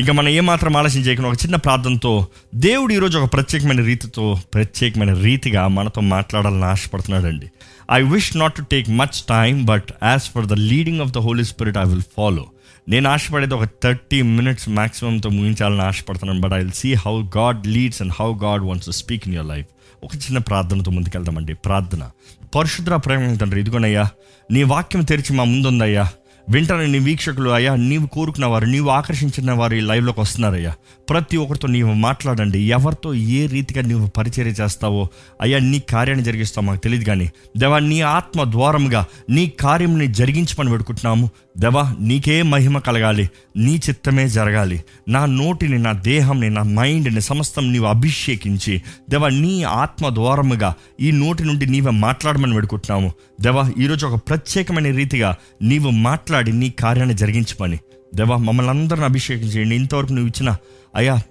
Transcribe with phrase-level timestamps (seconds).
[0.00, 5.68] ఇంకా మనం ఏమాత్రం ఆలస్యం చేయకుండా ఒక చిన్న ప్రార్థనతో దేవుడు ఈరోజు ఒక ప్రత్యేకమైన రీతితో ప్రత్యేకమైన రీతిగా
[5.68, 7.46] మనతో మాట్లాడాలని ఆశపడుతున్నాడండి.
[7.92, 11.44] I wish not to take much time but as for the leading of the holy
[11.44, 12.46] spirit I will follow
[12.88, 18.02] నేను ఆశపడేది ఒక థర్టీ మినిట్స్ మ్యాక్సిమంతో ముగించాలని ఆశపడుతున్నాను but I will see how God leads
[18.02, 19.66] and how God wants to speak in your life
[20.04, 22.10] ఒక చిన్న ప్రార్థనతో ముందుకెళ్తామండి ప్రార్థన.
[22.54, 24.08] పరిశుద్ర ప్రేమ తండ్రి ఇదిగోనయ్యా
[24.50, 26.08] నీ వాక్యం తెరిచి మా ముందుందయ్యా.
[26.50, 30.74] వింటాను నీ వీక్షకులు అయ్యా నీవు కోరుకున్న వారు నీవు ఆకర్షించిన వారు ఈ లైవ్లోకి వస్తున్నారయ్యా.
[31.10, 32.58] ప్రతి ఒక్కరితో నీవు మాట్లాడండి.
[32.58, 35.08] ఎవరితో ఏ రీతిగా నీవు పరిచర్య చేస్తావో
[35.40, 41.30] అయ్యా నీ కార్యాన్ని జరిగిస్తావు మాకు తెలియదు కానీ దేవా నీ ఆత్మ ద్వారముగా నీ కార్యంని జరిగించమని పెడుకుంటున్నాము
[41.58, 43.30] దేవా నీకే మహిమ కలగాలి.
[43.56, 44.84] నీ చిత్తమే జరగాలి.
[45.08, 51.44] నా నోటిని నా దేహంని నా మైండ్ని సమస్తం నీవు అభిషేకించి దేవా నీ ఆత్మ ద్వారముగా ఈ నోటి
[51.44, 57.78] నుండి నీవే మాట్లాడమని పెడుకుంటున్నాము దేవా ఈరోజు ఒక ప్రత్యేకమైన రీతిగా నీవు మాట్లాడి నీ కార్యాన్ని జరిగించమని.
[58.14, 60.56] దేవా మమ్మల్ని అందరిని అభిషేకించేయండి ఇంతవరకు నువ్వు ఇచ్చిన
[60.96, 61.22] అయా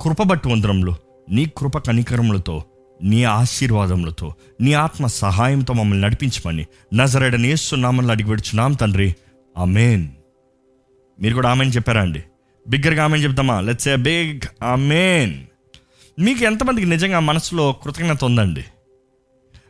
[0.00, 0.96] కృపబట్టు వందరంలో
[1.30, 2.64] నీ కృప కనికరములతో
[3.02, 6.66] నీ ఆశీర్వాదములతో నీ ఆత్మ సహాయంతో మమ్మల్ని నడిపించమని.
[6.94, 9.14] నజరడని ఏస్తున్నామని అడిగి పెడుచున్నాం తండ్రి.
[9.56, 10.08] అమేన్
[11.20, 12.22] మీరు కూడా ఆమెన్ చెప్పారా అండి?
[12.68, 13.60] బిగ్గరగా ఆమెన్ చెప్తామా?
[13.60, 15.44] లెట్స్ ఏ బిగ్ అమేన్
[16.18, 18.64] మీకు ఎంతమందికి నిజంగా మనసులో కృతజ్ఞత ఉందండి?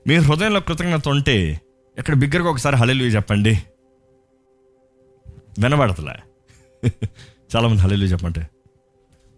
[0.06, 1.60] మీ హృదయంలో కృతజ్ఞత ఉంటే
[1.98, 3.62] ఎక్కడ బిగ్గరగా ఒకసారి హలెలు చెప్పండి.
[5.58, 6.14] వినబడతలే.
[7.56, 8.40] చాలామంది హలీలు చెప్పండి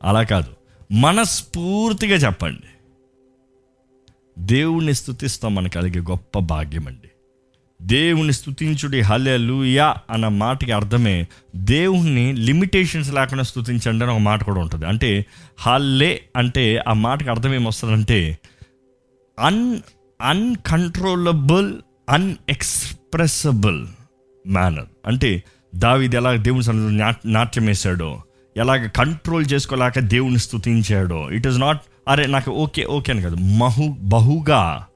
[0.02, 0.54] అలా కాదు.
[0.92, 2.66] మనస్ఫూర్తిగా చెప్పండి.
[4.38, 7.10] దేవుణ్ణి స్థుతిస్తాం మనకు కలిగే గొప్ప భాగ్యం అండి.
[7.82, 14.86] దేవుని స్థుతించుడి హల్లెలూయా అన్న మాటకి అర్థమే దేవుణ్ణి లిమిటేషన్స్ లేకుండా స్థుతించండి అని ఒక మాట కూడా ఉంటుంది.
[14.86, 15.26] అంటే
[15.58, 18.38] హల్లే అంటే ఆ మాటకి అర్థం ఏమొస్తుందంటే
[19.38, 19.80] అన్
[20.22, 21.74] అన్కంట్రోలబుల్
[22.08, 23.86] అన్ఎక్స్ప్రెసబుల్
[24.46, 24.86] మేనర్.
[25.06, 25.42] అంటే
[25.74, 28.10] దావిది ఎలా దేవుని సన్నిధిలో నాట్ నాట్యం వేశాడో
[28.56, 33.36] ఎలాగ కంట్రోల్ చేసుకోలేక దేవుని స్థుతించాడో ఇట్ ఈస్ నాట్ అరే నాకు ఓకే ఓకే అని కాదు.
[33.36, 34.86] మహు బహుగా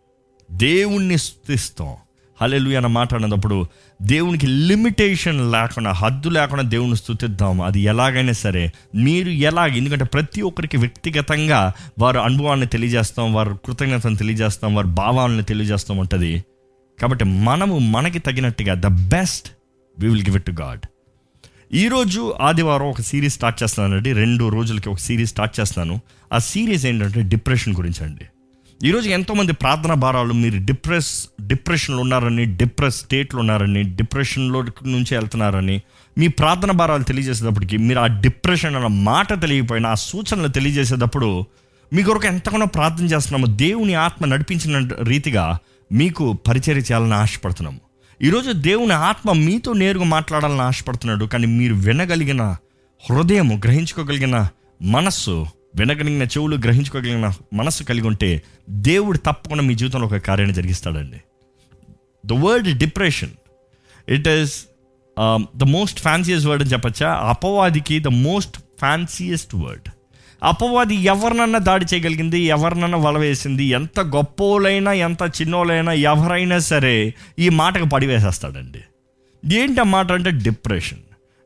[0.51, 1.93] దేవుణ్ణి స్థుతిస్తాం
[2.39, 3.67] హలెలు అన్న మాట అన్నప్పుడు
[4.03, 10.77] దేవునికి లిమిటేషన్ లేకుండా హద్దు లేకుండా దేవుని స్థుతిద్దాం అది ఎలాగైనా సరే మీరు ఎలాగ ఎందుకంటే ప్రతి ఒక్కరికి
[10.77, 16.45] వ్యక్తిగతంగా వారు అనుభవాన్ని తెలియజేస్తాం వారు కృతజ్ఞతను తెలియజేస్తాం వారి భావాలను తెలియజేస్తాం ఉంటుంది
[17.01, 19.49] కాబట్టి మనము మనకి తగినట్టుగా the best
[19.99, 20.81] we will give it to God
[21.73, 24.13] ఈరోజు ఆదివారం ఒక సిరీస్ స్టార్ట్ చేస్తున్నానండి.
[24.13, 26.01] రెండు రోజులకి ఒక సిరీస్ స్టార్ట్ చేస్తున్నాను.
[26.33, 28.25] ఆ సిరీస్ ఏంటంటే డిప్రెషన్ గురించి అండి.
[28.87, 35.83] ఈరోజు ఎంతోమంది ప్రార్థన భారాలు మీరు డిప్రెస్ డిప్రెషన్లో ఉన్నారని డిప్రెస్ స్టేట్లో ఉన్నారని డిప్రెషన్లో నుంచి వెళ్తున్నారని
[36.19, 41.45] మీ ప్రార్థన భారాలు తెలియజేసేటప్పటికి మీరు ఆ డిప్రెషన్ అన్న మాట తెలియకపోయినా ఆ సూచనలు తెలియజేసేటప్పుడు
[41.93, 43.57] మీ కొరకు ఎంతగానో ప్రార్థన చేస్తున్నాము.
[43.57, 45.59] దేవుని ఆత్మ నడిపించిన రీతిగా
[45.93, 47.81] మీకు పరిచయం చేయాలని ఆశపడుతున్నాము.
[48.23, 51.25] ఈరోజు దేవుని ఆత్మ మీతో నేరుగా మాట్లాడాలని ఆశపడుతున్నాడు.
[51.25, 52.43] కానీ మీరు వినగలిగిన
[53.11, 54.49] హృదయం గ్రహించుకోగలిగిన
[54.83, 61.21] మనస్సు వినగలిగిన చెవులు గ్రహించుకోగలిగిన మనస్సు కలిగి ఉంటే దేవుడు తప్పకుండా మీ జీవితంలో ఒక కార్యాన్ని జరిగిస్తాడండి.
[62.27, 63.31] The word depression
[64.09, 64.55] it is
[65.57, 67.11] the most fancious word అని చెప్పచ్చా?
[67.13, 69.89] అపవాదికి ద మోస్ట్ ఫ్యాన్సియస్ట్ వర్డ్
[70.43, 78.81] అపవాది ఎవరినన్నా దాడి చేయగలిగింది ఎవరినన్నా వలవేసింది ఎంత గొప్పోలైనా ఎంత చిన్నోలైనా ఎవరైనా సరే ఈ మాటకు పడివేసేస్తాడండి.
[79.57, 80.99] ఏంటి ఆ మాట అంటే డిప్రెషన్.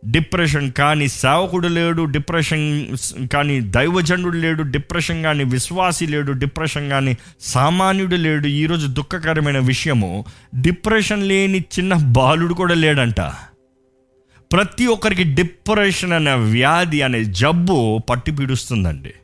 [0.05, 2.97] డిప్రెషన్ కానీ సేవకుడు లేడు డిప్రెషన్
[3.33, 8.47] కానీ దైవజనుడు లేడు డిప్రెషన్ కానీ విశ్వాసి లేడు డిప్రెషన్ కానీ సామాన్యుడు లేడు.
[8.47, 10.25] ఈరోజు దుఃఖకరమైన విషయము
[10.61, 13.21] డిప్రెషన్ లేని చిన్న బాలుడు కూడా లేడంట.
[14.53, 19.15] ప్రతి ఒక్కరికి డిప్రెషన్ అనే వ్యాధి అనే జబ్బు పట్టి పీడుస్తుందండి.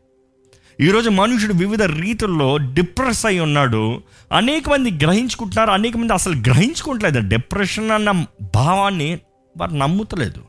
[0.81, 4.03] ఈరోజు మనుషుడు వివిధ రీతుల్లో డిప్రెస్ అయి ఉన్నాడు.
[4.33, 7.21] అనేక మంది గ్రహించుకుంటున్నారు అనేక మంది అసలు గ్రహించుకోవట్లేదు.
[7.29, 9.19] డిప్రెషన్ అన్న భావాన్ని
[9.59, 10.43] వారు నమ్ముతలేదు.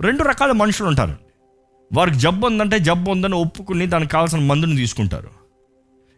[0.00, 1.18] రెండు రకాల మనుషులు ఉంటారండి.
[1.92, 5.30] వారికి జబ్బు ఉందంటే జబ్బు ఉందని ఒప్పుకుని దానికి కావాల్సిన మందుని తీసుకుంటారు.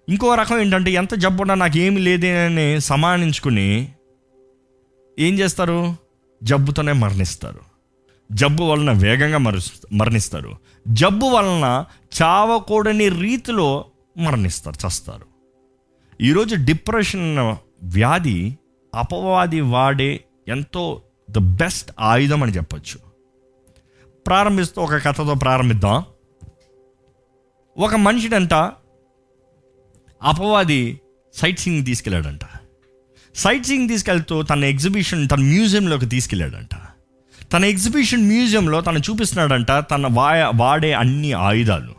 [0.08, 3.92] ఇంకో రకం ఏంటంటే ఎంత జబ్బు ఉన్నా నాకు ఏమి లేదే అని సమానించుకుని
[5.18, 6.03] ఏం చేస్తారు?
[6.44, 7.60] జబ్బుతోనే మరణిస్తారు.
[8.32, 9.60] జబ్బు వలన వేగంగా మరు
[9.92, 10.52] మరణిస్తారు.
[10.88, 11.84] జబ్బు వలన
[12.22, 13.84] చావకూడని రీతిలో
[14.18, 15.26] మరణిస్తారు చస్తారు.
[16.20, 17.38] ఈరోజు డిప్రెషన్
[17.82, 18.58] వ్యాధి
[18.94, 23.00] అపవాది వాడే ఎంతో ద బెస్ట్ ఆయుధం అని చెప్పచ్చు.
[24.26, 26.04] ప్రారంభిస్తూ ఒక కథతో ప్రారంభిద్దాం.
[27.78, 28.54] ఒక మనిషిడంట
[30.22, 31.00] అపవాది
[31.34, 32.40] సైట్ సీయింగ్ తీసుకెళ్ళాడంట.
[33.36, 36.70] సైట్ సీయింగ్ తీసుకెళ్తూ తన ఎగ్జిబిషన్ తన మ్యూజియంలోకి తీసుకెళ్ళాడంట.
[37.52, 41.94] తన ఎగ్జిబిషన్ మ్యూజియంలో తను చూపిస్తున్నాడంట తన వాయ వాడే అన్ని ఆయుధాలు.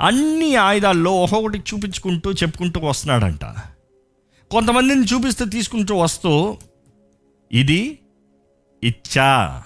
[0.00, 3.44] అన్ని ఆయుధాల్లో ఒక్కొక్కటి చూపించుకుంటూ చెప్పుకుంటూ వస్తున్నాడంట.
[4.50, 6.58] కొంతమందిని చూపిస్తూ తీసుకుంటూ వస్తూ
[7.52, 7.98] ఇది
[8.84, 9.62] ఇచ్చా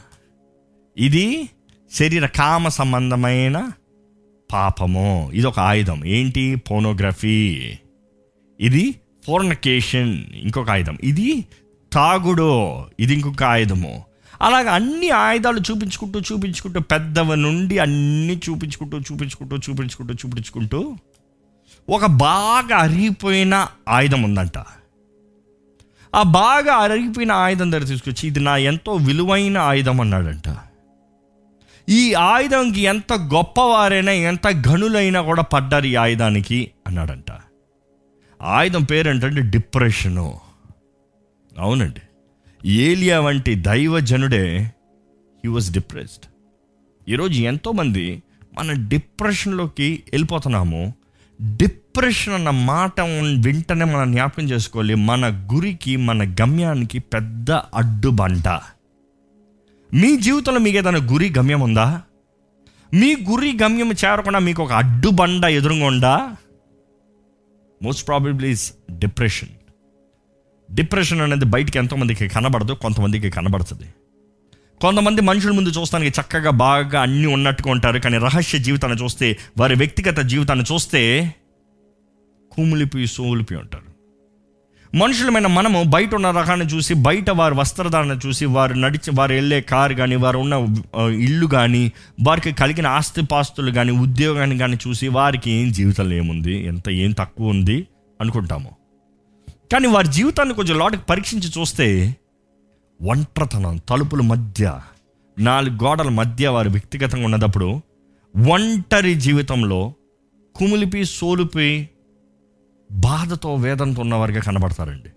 [0.96, 1.48] ఇది
[1.92, 3.70] శరీర కామ సంబంధమైన
[4.52, 5.30] పాపము.
[5.34, 6.04] ఇది ఒక ఆయుధం.
[6.04, 6.54] ఏంటి?
[6.54, 7.70] పోనోగ్రఫీ
[8.60, 10.98] ఇది ఫోర్నకేషన్ ఇంకొక ఆయుధం.
[11.04, 11.44] ఇది
[11.92, 14.04] తాగుడు ఇది ఇంకొక ఆయుధము.
[14.42, 20.96] అలాగ అన్ని ఆయుధాలు చూపించుకుంటూ చూపించుకుంటూ పెద్దవ నుండి అన్ని చూపించుకుంటూ చూపించుకుంటూ చూపించుకుంటూ చూపించుకుంటూ
[21.88, 24.58] ఒక బాగా అరిగిపోయిన ఆయుధం ఉందంట.
[26.14, 30.56] ఆ బాగా అరిగిపోయిన ఆయుధం దగ్గర తీసుకొచ్చి ఇది నా ఎంతో విలువైన ఆయుధం అన్నాడంట.
[31.88, 37.32] ఈ ఆయుధంకి ఎంత గొప్పవారైనా ఎంత గనులైనా కూడా పడ్డారు ఈ ఆయుధానికి అన్నాడంట.
[38.42, 40.40] ఆయుధం పేరేంటంటే డిప్రెషను.
[41.58, 42.00] అవునండి.
[42.70, 44.58] ఏలియా వంటి దైవజనుడే
[45.44, 46.24] హీ వాజ్ డిప్రెస్డ్
[47.10, 48.22] ఈరోజు ఎంతోమంది
[48.58, 50.94] మన డిప్రెషన్లోకి వెళ్ళిపోతున్నాము.
[51.56, 53.00] డిప్రెషన్ అన్న మాట
[53.40, 54.94] వింటనే మనం జ్ఞాపకం చేసుకోవాలి.
[54.94, 58.48] మన గురికి మన గమ్యానికి పెద్ద అడ్డుబంట
[59.94, 62.02] మీ జీవితంలో మీకు ఏదైనా గురి గమ్యం ఉందా?
[62.94, 65.86] మీ గురి గమ్యం చేరకుండా మీకు ఒక అడ్డుబండ ఎదురుగా
[67.82, 69.48] most probably is depression
[70.74, 73.84] depression అనేది బయటికి ఎంతోమందికి కనబడదు కొంతమందికి కనబడుతుంది.
[74.80, 80.18] కొంతమంది మనుషుల ముందు చూస్తానికి చక్కగా బాగా అన్నీ ఉన్నట్టుగా ఉంటారు కానీ రహస్య జీవితాన్ని చూస్తే వారి వ్యక్తిగత
[80.18, 81.34] జీవితాన్ని చూస్తే
[82.50, 83.91] కుమిలిపోయి సోలిపోయి ఉంటారు.
[84.94, 89.94] మనుషులమైన మనము బయట ఉన్న రకాన్ని చూసి బయట వారి వస్త్రధారణ చూసి వారు నడిచి వారు వెళ్ళే కారు
[89.94, 90.54] కానీ వారు ఉన్న
[91.10, 91.92] ఇల్లు కానీ
[92.22, 96.66] వారికి కలిగిన ఆస్తిపాస్తులు కానీ ఉద్యోగాన్ని కానీ చూసి వారికి ఏం జీవితంలో ఏముంది?
[96.66, 97.86] ఎంత ఏం తక్కువ ఉంది?
[98.20, 98.70] అనుకుంటాము.
[99.72, 102.16] కానీ వారి జీవితాన్ని కొంచెం లోటుకి పరీక్షించి చూస్తే
[103.02, 104.80] ఒంటరితనం తలుపుల మధ్య
[105.38, 107.80] నాలుగు గోడల మధ్య వారు వ్యక్తిగతంగా ఉన్నదప్పుడు
[108.48, 109.94] ఒంటరి జీవితంలో
[110.54, 111.88] కుమిలిపి సోలిపి
[112.92, 115.10] బాధతో వేదనతో ఉన్నవారిగా కనబడతారండి.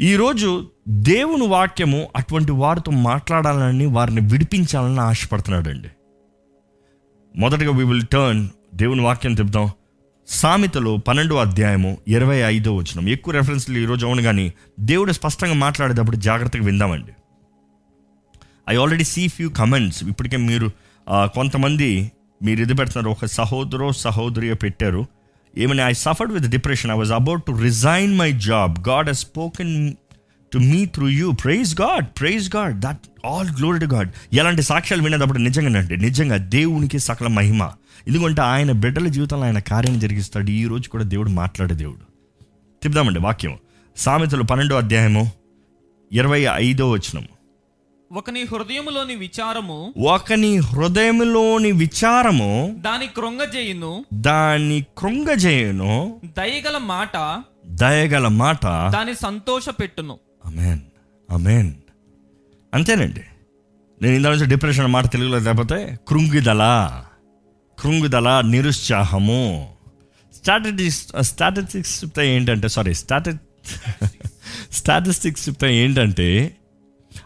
[0.00, 5.88] ఈరోజు దేవుని వాక్యము అటువంటి వారితో మాట్లాడాలని వారిని విడిపించాలని ఆశపడుతున్నాడండి.
[7.36, 9.70] మొదటగా వి విల్ టర్న్ దేవుని వాక్యం చెప్తాం
[10.28, 16.64] సామెతలు పన్నెండో అధ్యాయము ఇరవై ఐదో వచ్చిన ఎక్కువ రెఫరెన్స్లు ఈరోజు అవును కానీ దేవుడు స్పష్టంగా మాట్లాడేటప్పుడు జాగ్రత్తగా
[16.64, 17.12] విందామండి.
[18.70, 20.70] I already see few comments ఇప్పటికే మీరు
[21.10, 22.12] కొంతమంది
[22.42, 23.10] మీరు ఇది పెడుతున్నారు.
[23.10, 25.06] ఒక సహోదరో సహోదరియో పెట్టారు.
[25.58, 29.94] ఏమని I suffered with depression I was about to resign my job God he's spoken
[30.52, 35.02] to me through you praise God praise God that all glory to God ఎలాంటి సాక్ష్యాలు
[35.02, 37.70] వినేటప్పుడు నిజంగానండి నిజంగా దేవునికి సకల మహిమ.
[38.08, 40.50] ఎందుకంటే ఆయన బిడ్డల జీవితంలో ఆయన కార్యం జరిగిస్తాడు.
[40.50, 42.00] ఈ రోజు కూడా దేవుడు మాట్లాడే దేవుడు.
[42.86, 43.58] చెప్దామండి వాక్యం.
[43.96, 45.30] సామెతలు పన్నెండో అధ్యాయము
[46.12, 47.41] ఇరవై ఐదో వచనము
[48.12, 58.64] ఒకని హృదయములోని విచారము ఒకని హృదయంలోని విచారము దాని కృంగజేయును దాన్ని కృంగజేయును దయగల మాట దయగల మాట.
[58.64, 60.18] దాని సంతోష పెట్టును.
[60.46, 60.78] అమెన్
[61.30, 61.74] అమెన్
[62.74, 63.20] అంతేనండి.
[64.02, 66.62] నేను ఇందా నుంచి డిప్రెషన్ మాట తెలుగులో లేకపోతే కృంగిదల
[67.78, 69.74] కృంగిదల నిరుత్సాహము.
[70.34, 73.32] స్టాటిస్టిక్స్ స్టాటిస్టిక్స్ చెప్తే ఏంటంటే సారీ స్టాటి
[74.72, 76.56] స్టాటిస్టిక్స్ చెప్తే ఏంటంటే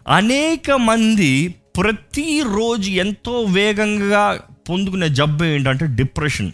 [0.08, 6.52] అనేక మంది ప్రతిరోజు ఎంతో వేగంగా పొందుకునే జబ్బు ఏంటంటే డిప్రెషన్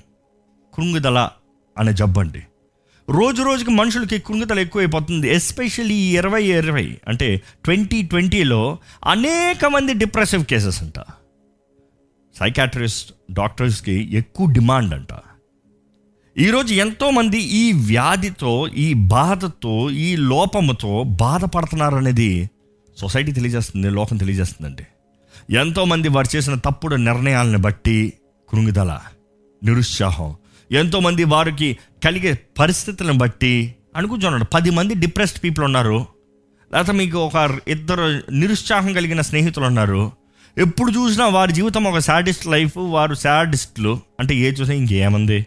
[0.74, 1.28] కృంగుదల
[1.78, 2.42] అనే జబ్బు అండి.
[3.10, 10.44] రోజు రోజుకి మనుషులకి కృంగుదల ఎక్కువైపోతుంది ఎస్పెషల్లీ ఈ ఇరవై ఇరవై అంటే ట్వంటీ ట్వంటీలో అనేక మంది డిప్రెసివ్
[10.44, 10.98] కేసెస్ అంట.
[12.38, 15.12] సైకాట్రిస్ట్ డాక్టర్స్కి ఎక్కువ డిమాండ్ అంట.
[16.38, 22.50] ఈరోజు ఎంతోమంది ఈ వ్యాధితో ఈ బాధతో ఈ లోపముతో బాధపడుతున్నారు అనేది
[23.02, 24.86] సొసైటీ తెలియజేస్తుంది లోకం తెలియజేస్తుందండి.
[25.56, 28.12] ఎంతోమంది వారు చేసిన తప్పుడు నిర్ణయాలను బట్టి
[28.48, 29.00] కృంగిదల
[29.64, 30.36] నిరుత్సాహం.
[30.72, 36.06] ఎంతోమంది వారికి కలిగే పరిస్థితులను బట్టి అనుకుంటున్నాడు పది మంది డిప్రెస్డ్ పీపుల్ ఉన్నారు.
[36.74, 40.12] లేకపోతే మీకు ఒక ఇద్దరు నిరుత్సాహం కలిగిన స్నేహితులు ఉన్నారు.
[40.58, 44.00] ఎప్పుడు చూసినా వారి జీవితం ఒక సాడిస్ట్ లైఫ్ వారు సాడిస్టులు.
[44.20, 45.46] అంటే ఏ చూసినా ఇంకేముంది?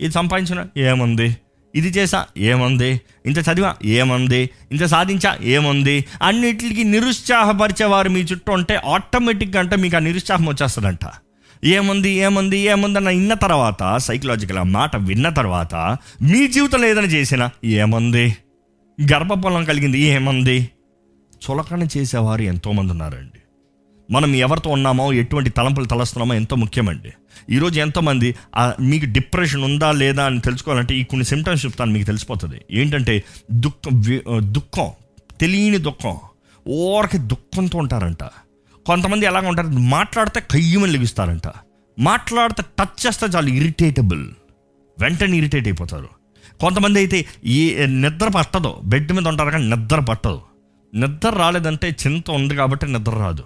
[0.00, 1.36] ఇది సంపాదించిన ఏముంది?
[1.74, 3.00] ఇది చేసా ఏముంది?
[3.26, 4.50] ఇంత చదివా ఏముంది?
[4.70, 6.04] ఇంత సాధించా ఏముంది?
[6.22, 10.98] అన్నిటికి నిరుత్సాహపరిచేవారు మీ చుట్టూ ఉంటే ఆటోమేటిక్గా అంటే మీకు ఆ నిరుత్సాహం వచ్చేస్తుందంట.
[11.64, 15.74] ఏముంది ఏముంది ఏముంది అన్న విన్న తర్వాత సైకలాజికల్ ఆ మాట విన్న తర్వాత
[16.22, 18.36] మీ జీవితంలో ఏదైనా చేసినా ఏముంది?
[19.12, 20.70] గర్భఫలం కలిగింది ఏముంది?
[21.50, 23.41] చులకన చేసేవారు ఎంతోమంది ఉన్నారండి.
[24.10, 27.10] మనం ఎవరితో ఉన్నామో ఎటువంటి తలంపులు తలస్తున్నామో ఎంతో ముఖ్యమండి.
[27.50, 28.28] ఈరోజు ఎంతోమంది
[28.80, 32.60] మీకు డిప్రెషన్ ఉందా లేదా అని తెలుసుకోవాలంటే ఈ కొన్ని సిమ్టమ్స్ చెప్తాను మీకు తెలిసిపోతుంది.
[32.70, 33.14] ఏంటంటే
[33.50, 34.02] దుఃఖం
[34.52, 34.90] దుఃఖం
[35.40, 36.16] తెలియని దుఃఖం
[36.68, 38.24] ఓరకి దుఃఖంతో ఉంటారంట.
[38.86, 41.48] కొంతమంది ఎలాగ ఉంటారు మాట్లాడితే కయ్యమని లెగిస్తారంట.
[41.98, 44.24] మాట్లాడితే టచ్ చేస్తే చాలు ఇరిటేటబుల్
[45.00, 46.08] వెంటనే ఇరిటేట్ అయిపోతారు.
[46.60, 48.72] కొంతమంది అయితే ఏ నిద్ర పట్టదు.
[48.84, 50.40] బెడ్ మీద ఉంటారు కానీ నిద్ర పట్టదు.
[50.94, 53.44] నిద్ర రాలేదంటే చింత ఉంది కాబట్టి నిద్ర రాదు.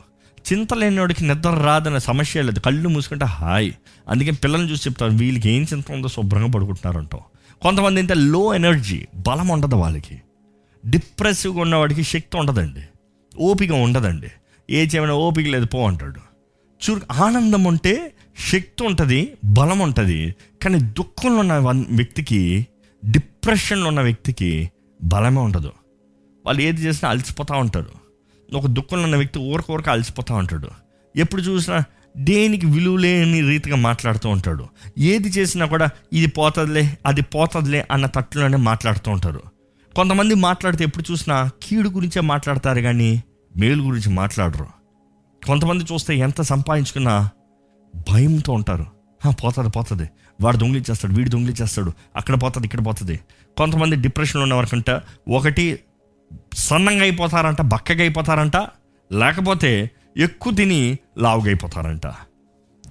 [0.53, 2.59] చింత లేనివాడికి నిద్ర రాదనే సమస్య లేదు.
[2.59, 3.73] కళ్ళు మూసుకుంటే హాయ్.
[4.09, 7.21] అందుకే పిల్లల్ని చూసి చెప్తారు వీళ్ళకి ఏం చింత ఉందో శుభ్రంగా పడుకుంటున్నారంటాం.
[7.63, 10.23] కొంతమంది అయితే లో ఎనర్జీ బలం ఉండదు వాళ్ళకి.
[10.87, 12.81] డిప్రెసివ్గా ఉన్నవాడికి శక్తి ఉండదండి.
[13.39, 14.27] ఓపిక ఉండదండి.
[14.71, 16.21] ఏ చేయమైనా ఓపిక లేదు పో అంటాడు.
[16.91, 18.13] చూ ఆనందం ఉంటే
[18.53, 20.35] శక్తి ఉంటుంది బలం ఉంటుంది.
[20.63, 22.67] కానీ దుఃఖంలో ఉన్న వన్- వ్యక్తికి
[23.05, 24.71] డిప్రెషన్లో ఉన్న వ్యక్తికి
[25.03, 25.73] బలమే ఉండదు.
[26.47, 28.06] వాళ్ళు ఏది చేసినా అలసిపోతూ ఉంటారు.
[28.55, 30.69] ఒక దుఃఖంలో ఉన్న వ్యక్తి ఊరక ఊరక అలసిపోతూ ఉంటాడు.
[31.17, 31.85] ఎప్పుడు చూసినా
[32.17, 34.67] దేనికి విలువ లేని రీతిగా మాట్లాడుతూ ఉంటాడు.
[34.99, 39.43] ఏది చేసినా కూడా ఇది పోతుందిలే అది పోతుందిలే అన్న తట్టులోనే మాట్లాడుతూ ఉంటారు.
[39.97, 43.23] కొంతమంది మాట్లాడితే ఎప్పుడు చూసినా కీడు గురించే మాట్లాడతారు కానీ
[43.57, 44.67] మేలు గురించి మాట్లాడరు.
[45.47, 47.31] కొంతమంది చూస్తే ఎంత సంపాదించుకున్నా
[48.13, 48.87] భయంతో ఉంటారు.
[49.45, 50.11] పోతుంది పోతుంది.
[50.41, 51.93] వాడు దొంగిలిచ్చేస్తాడు వీడు దొంగిలిచ్చేస్తాడు.
[52.17, 53.21] అక్కడ పోతుంది ఇక్కడ పోతుంది.
[53.59, 54.91] కొంతమంది డిప్రెషన్లో ఉన్నవారికంట
[55.29, 55.79] ఒకటి
[56.55, 58.57] సన్నంగా అయిపోతారంట బక్కగా అయిపోతారంట
[59.13, 62.07] లేకపోతే ఎక్కువ తిని లావుగా అయిపోతారంట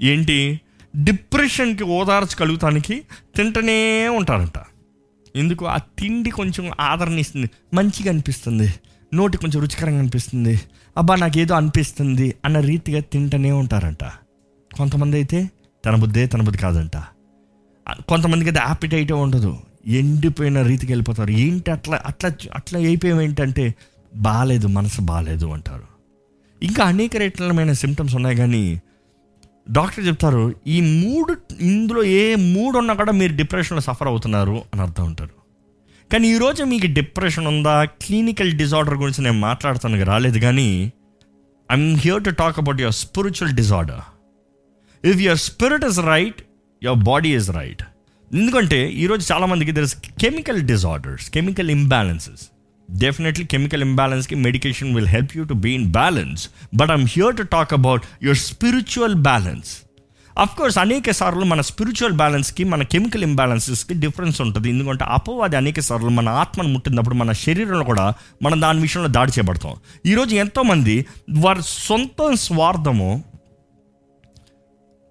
[0.01, 0.59] ఏంటి?
[1.03, 3.01] డిప్రెషన్కి ఓదార్చగలుగుతానికి
[3.35, 4.57] తింటూనే ఉంటారంట.
[5.35, 5.65] ఎందుకు?
[5.65, 8.73] ఆ తిండి కొంచెం ఆదరణ ఇస్తుంది మంచిగా అనిపిస్తుంది
[9.13, 10.61] నోటి కొంచెం రుచికరంగా అనిపిస్తుంది
[10.97, 14.03] అబ్బా నాకేదో అనిపిస్తుంది అన్న రీతిగా తింటూనే ఉంటారంట.
[14.75, 15.49] కొంతమంది అయితే
[15.85, 16.97] తన బుద్ధే తన బుద్ధి కాదంట.
[18.09, 19.57] కొంతమందికి అయితే యాపిటైటే ఉండదు.
[19.87, 21.31] ఎండిపోయిన రీతికి వెళ్ళిపోతారు.
[21.31, 23.75] ఏంటి అట్లా అట్లా అట్లా అయిపోయాం ఏంటంటే
[24.15, 25.87] బాగాలేదు మనసు బాగాలేదు అంటారు.
[26.63, 28.81] ఇంకా అనేక రకమైన సిమ్టమ్స్ ఉన్నాయి కానీ
[29.71, 35.05] డాక్టర్ చెప్తారు ఈ మూడు ఇందులో ఏ మూడు ఉన్నా కూడా మీరు డిప్రెషన్లో సఫర్ అవుతున్నారు అని అర్థం
[35.05, 35.29] ఉంటారు
[36.11, 37.83] కానీ ఈరోజు మీకు డిప్రెషన్ ఉందా?
[37.85, 40.93] క్లినికల్ డిజార్డర్ గురించి నేను మాట్లాడుతానికి రాలేదు కానీ
[41.71, 44.01] I'm here to talk about your spiritual disorder
[45.05, 46.41] if your spirit is right
[46.83, 47.83] your body is right
[48.35, 52.43] ఎందుకంటే ఈరోజు చాలామందికి there is chemical disorders chemical imbalances
[52.91, 57.41] definitely chemical ఇంబ్యాలెన్స్కి medication will help you to be in balance but I'm here to
[57.41, 59.77] talk about your spiritual balance
[60.39, 64.69] of course అనేక సార్లు మన spiritual బ్యాలెన్స్కి మన chemical ఇంబ్యాలెన్సెస్కి difference ఉంటుంది.
[64.69, 69.75] ఎందుకంటే అపవాది అనేక సార్లు మన ఆత్మను ముట్టినప్పుడు మన శరీరంలో కూడా మనం దాని విషయంలో దాడి చేయబడతాం.
[70.05, 73.23] ఈరోజు ఎంతోమంది వారి సొంత స్వార్థము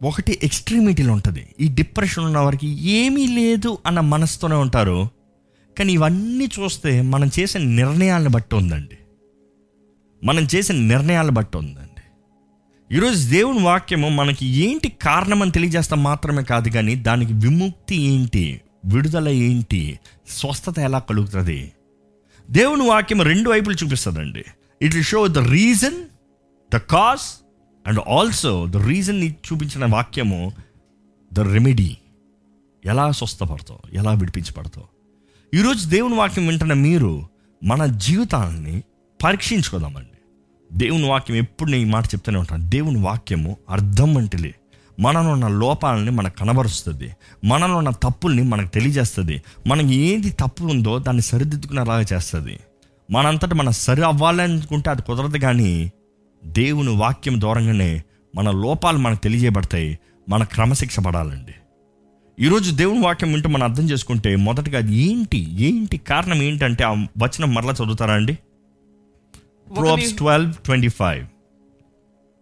[0.03, 1.47] ఒకటి ఎక్స్ట్రీమిటీలో ఉంటుంది.
[1.61, 5.09] ఈ డిప్రెషన్ ఉన్న వారికి ఏమీ లేదు అన్న మనసుతోనే ఉంటారు.
[5.79, 8.99] కానీ ఇవన్నీ చూస్తే మనం చేసే నిర్ణయాలను బట్టి ఉందండి.
[10.25, 11.91] మనం చేసే నిర్ణయాలను బట్టి ఉందండి.
[12.97, 19.99] ఈరోజు దేవుని వాక్యము మనకి ఏంటి కారణమని తెలియజేస్తా మాత్రమే కాదు కానీ దానికి విముక్తి ఏంటి విడుదల ఏంటి
[20.29, 21.73] స్వస్థత ఎలా కలుగుతుంది?
[22.51, 24.45] దేవుని వాక్యం రెండు వైపులు చూపిస్తుందండి.
[24.83, 26.05] It will show the reason
[26.75, 27.44] the cause
[27.87, 30.53] and also the reason చూపించిన వాక్యము
[31.33, 31.97] ద రెమెడీ
[32.85, 34.87] ఎలా స్వస్థపడతావు ఎలా విడిపించబడతావు.
[35.57, 37.29] ఈరోజు దేవుని వాక్యం వింటున్న మీరు
[37.65, 38.83] మన జీవితాన్ని
[39.25, 40.19] పరీక్షించుకోదామండి.
[40.73, 42.69] దేవుని వాక్యం ఎప్పుడు నేను ఈ మాట చెప్తూనే ఉంటాను.
[42.69, 44.55] దేవుని వాక్యము అర్థం వంటిలే
[45.01, 47.11] మనలో ఉన్న లోపాలని మనకు కనబరుస్తుంది.
[47.45, 49.43] మనలో ఉన్న తప్పుల్ని మనకు తెలియజేస్తుంది.
[49.67, 52.59] మనకి ఏది తప్పు ఉందో దాన్ని సరిదిద్దుకునేలాగా చేస్తుంది.
[53.11, 55.93] మనంతటా మనం సరి అవ్వాలనుకుంటే అది కుదరదు కానీ
[56.47, 58.03] దేవుని వాక్యం దూరంగానే
[58.37, 59.99] మన లోపాలు మనకు తెలియజేయబడతాయి
[60.29, 61.55] మన క్రమశిక్ష పడాలండి.
[62.45, 67.55] ఈరోజు దేవుని వాక్యం వింటూ మనం అర్థం చేసుకుంటే మొదటగా అది ఏంటి ఏంటి కారణం ఏంటంటే ఆ వచనం
[67.55, 68.35] మరలా చదువుతారా అండి?
[69.77, 71.27] ప్రోబ్స్ ఒకని ట్వెల్వ్ ట్వంటీ ఫైవ్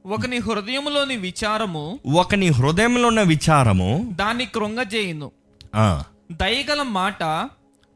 [0.07, 5.31] ఒకని హృదయములోని విచారము ఒకని హృదయంలో ఉన్న విచారము దాన్ని కృంగజేయును.
[5.75, 7.49] ఆ, దయగల మాట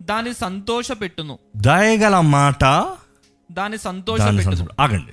[0.03, 1.39] దాని సంతోషపెట్టును.
[1.57, 2.65] దయగల మాట
[3.53, 5.13] దాని సంతోషం- ఆగండి.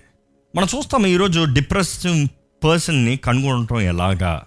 [0.56, 2.28] మనం చూస్తాం ఈరోజు డిప్రెసివ్
[2.64, 4.44] పర్సన్ని కనుగొనటం ఎలాగా?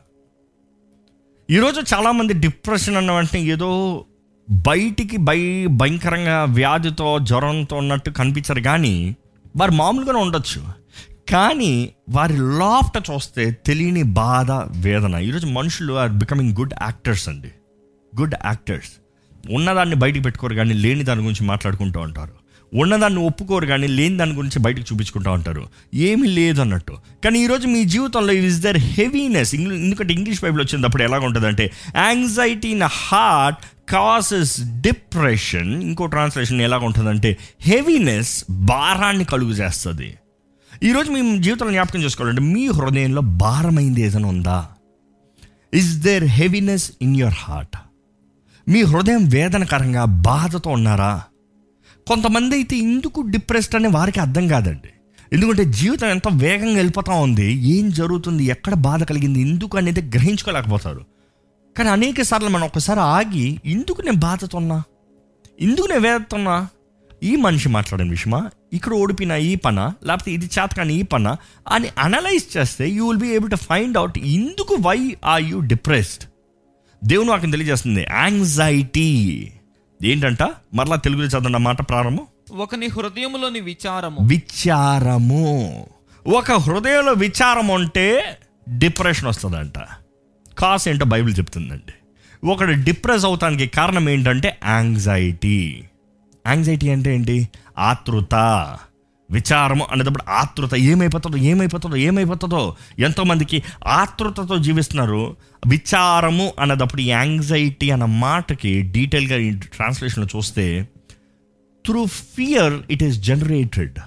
[1.51, 4.05] ఈరోజు చాలామంది డిప్రెషన్ అన్న వెంటనే ఏదో
[4.51, 9.17] బయటికి బై భయంకరంగా వ్యాధితో జ్వరంతో ఉన్నట్టు కనిపించరు కానీ
[9.57, 10.63] వారు మామూలుగానే ఉండొచ్చు.
[11.31, 15.15] కానీ వారి లాఫ్ట చూస్తే తెలియని బాధ వేదన.
[15.15, 17.51] ఈరోజు మనుషులు ఆర్ బికమింగ్ గుడ్ యాక్టర్స్ అండి.
[18.21, 18.91] Good actors.
[19.51, 22.46] ఉన్నదాన్ని బయటికి పెట్టుకోరు కానీ లేని దాని గురించి మాట్లాడుకుంటూ ఉంటారు.
[22.75, 25.67] ఉన్నదాన్ని ఒప్పుకోరు కానీ లేని దాని గురించి బయటకు చూపించుకుంటూ ఉంటారు.
[25.95, 26.97] ఏమీ లేదు అన్నట్టు.
[27.25, 32.83] కానీ ఈరోజు మీ జీవితంలో ఇస్ దర్ హెవీనెస్ ఎందుకంటే ఇంగ్లీష్ బైబిల్ వచ్చినప్పుడు ఎలాగ ఉంటుందంటే anxiety in
[32.83, 33.59] heart
[33.89, 40.15] causes depression ఇంకో ట్రాన్స్లేషన్ ఎలాగ ఉంటుందంటే హెవీనెస్ భారాన్ని కలుగు చేస్తుంది.
[40.83, 44.69] ఈరోజు మీ జీవితంలో జ్ఞాపకం చేసుకోవాలంటే మీ హృదయంలో భారమైంది ఏదైనా ఉందా?
[45.75, 47.77] Is there heaviness in your heart
[48.69, 51.23] మీ హృదయం వేదనకరంగా బాధతో ఉన్నారా?
[52.09, 54.91] కొంతమంది అయితే ఎందుకు డిప్రెస్డ్ అనే వారికి అర్థం కాదండి.
[55.33, 61.07] ఎందుకంటే జీవితం ఎంత వేగంగా వెళ్ళిపోతా ఉంది ఏం జరుగుతుంది ఎక్కడ బాధ కలిగింది ఎందుకు అనేది గ్రహించుకోలేకపోతారు.
[61.77, 64.83] కానీ అనేక సార్లు మనం ఒకసారి ఆగి ఎందుకు నేను బాధతున్నా?
[65.61, 66.69] ఎందుకు నేను వేదతున్నా?
[67.23, 68.51] ఈ మనిషి మాట్లాడిన విషయమా?
[68.73, 69.95] ఇక్కడ ఓడిపోయిన ఈ పన?
[70.05, 71.37] లేకపోతే ఇది చేతకాని ఈ పన?
[71.69, 76.25] అని అనలైజ్ చేస్తే you will be able to find out ఎందుకు వై ఆర్ యూ డిప్రెస్డ్
[77.05, 79.09] దేవుని వాకి తెలియజేస్తుంది యాంగ్జైటీ
[80.05, 80.43] ఏంటంట?
[80.75, 82.27] మరలా తెలుగులో చదవండి మాట ప్రారంభం.
[82.57, 84.19] ఒకని హృదయములోని విచారము.
[84.29, 85.87] విచారము.
[86.27, 88.39] ఒక హృదయంలో విచారం ఉంటే
[88.69, 89.79] డిప్రెషన్ వస్తుందంట.
[90.59, 91.93] కాస్ ఏంటో బైబిల్ చెప్తుందండి.
[92.47, 95.85] ఒకడు డిప్రెస్ అవుతానికి కారణం ఏంటంటే యాంగ్జైటీ.
[96.47, 97.49] యాంగ్జైటీ అంటే ఏంటి?
[97.79, 98.35] ఆతృత.
[99.31, 105.37] విచారము అనేటప్పుడు ఆతృత ఏమైపోతుందో ఏమైపోతుందో ఏమైపోతుందో ఎంతోమందికి ఆతృతతో జీవిస్తున్నారు.
[105.67, 110.89] విచారము అనేటప్పుడు యాంగ్జైటీ అన్న మాటకి డీటెయిల్గా ట్రాన్స్లేషన్లో చూస్తే
[111.87, 113.99] through fear it is generated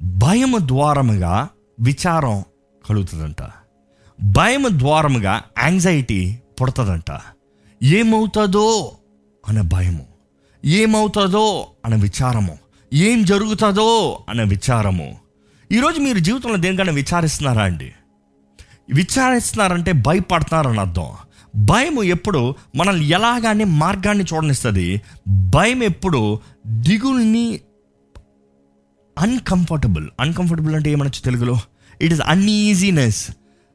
[0.00, 1.48] భయము ద్వారముగా
[1.80, 2.44] విచారం
[2.88, 3.42] కలుగుతుందంట.
[4.22, 7.20] భయం ద్వారముగా యాంగ్జైటీ పుడుతుందంట.
[7.82, 8.92] ఏమవుతుందో
[9.48, 10.06] అనే భయము.
[10.64, 12.58] ఏమవుతుందో అనే విచారము.
[12.94, 15.16] ఏం జరుగుతుందో అనే విచారము.
[15.72, 17.92] ఈరోజు మీరు జీవితంలో దేనికైనా విచారిస్తున్నారా అండి?
[18.94, 21.06] విచారిస్తున్నారంటే భయపడుతున్నారని అర్థం.
[21.56, 25.00] భయం ఎప్పుడు మనల్ని ఎలాగానే మార్గాన్ని చూడనిస్తుంది.
[25.28, 27.60] భయం ఎప్పుడు దిగుల్ని
[29.18, 31.58] అన్కంఫర్టబుల్ అన్కంఫర్టబుల్ అంటే ఏమనొచ్చు తెలుగులో?
[32.02, 33.30] ఇట్ ఇస్ అన్ఈజీనెస్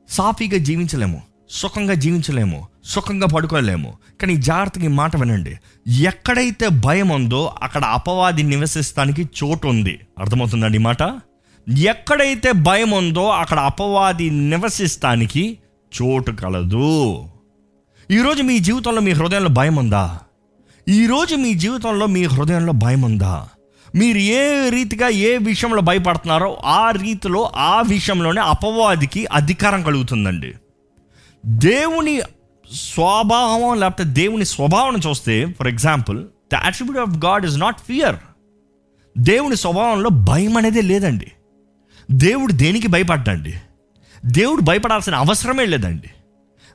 [0.10, 1.22] సాఫీగా జీవించలేము.
[1.52, 3.98] సుఖంగా జీవించలేము సుఖంగా పడుకోలేము.
[4.22, 5.56] కానీ జాగ్రత్తగా ఈ మాట వినండి.
[5.92, 10.00] ఎక్కడైతే భయం ఉందో అక్కడ అపవాది నివసిస్తానికి చోటు ఉంది.
[10.20, 11.02] అర్థమవుతుందండి ఈ మాట?
[11.80, 15.58] ఎక్కడైతే భయం ఉందో అక్కడ అపవాది నివసిస్తానికి
[16.02, 17.26] చోటు కలదు.
[18.12, 20.20] ఈరోజు మీ జీవితంలో మీ హృదయంలో భయం ఉందా?
[20.90, 23.48] ఈరోజు మీ జీవితంలో మీ హృదయంలో భయం ఉందా?
[23.96, 30.54] మీరు ఏ రీతిగా ఏ విషయంలో భయపడుతున్నారో ఆ రీతిలో ఆ విషయంలోనే అపవాదికి అధికారం కలుగుతుందండి.
[31.46, 32.22] దేవుని
[32.74, 38.16] స్వభావం లేకపోతే దేవుని స్వభావం చూస్తే for example the attribute of God is not fear
[39.18, 41.32] దేవుని స్వభావంలో భయం అనేది లేదండి.
[42.12, 43.54] దేవుడు దేనికి భయపడ్డండి?
[44.26, 46.10] దేవుడు భయపడాల్సిన అవసరమే లేదండి.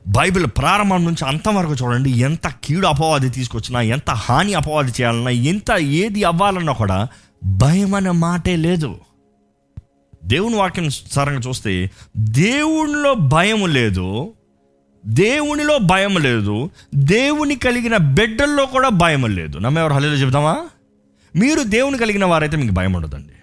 [0.07, 6.23] బైబిల్ ప్రారంభం నుంచి అంతవరకు చూడండి ఎంత కీడు అపవాది తీసుకొచ్చినా ఎంత హాని అపవాది చేయాలన్నా ఎంత ఏది
[6.23, 7.07] అవ్వాలన్నా కూడా
[7.43, 8.95] భయం అనే మాటే లేదు.
[10.23, 14.33] దేవుని వాక్యం సరంగా చూస్తే దేవునిలో భయం లేదు
[15.07, 16.69] దేవునిలో భయం లేదు.
[16.95, 19.57] దేవుని కలిగిన బిడ్డల్లో కూడా భయం లేదు.
[19.57, 20.67] నమ్మెవరు హలీలో చెబుతామా
[21.35, 23.33] మీరు దేవుని కలిగిన వారైతే మీకు భయం ఉండదండి.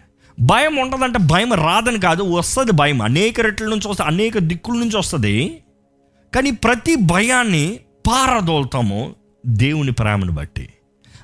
[0.41, 3.03] భయం ఉండదంటే భయం రాదని కాదు వస్తుంది భయం.
[3.03, 5.63] అనేక రెట్ల నుంచి వస్తుంది అనేక దిక్కుల నుంచి వస్తుంది.
[6.35, 9.15] కానీ ప్రతి భయాన్ని పారదోలుతాము
[9.47, 10.69] దేవుని ప్రేమను బట్టి.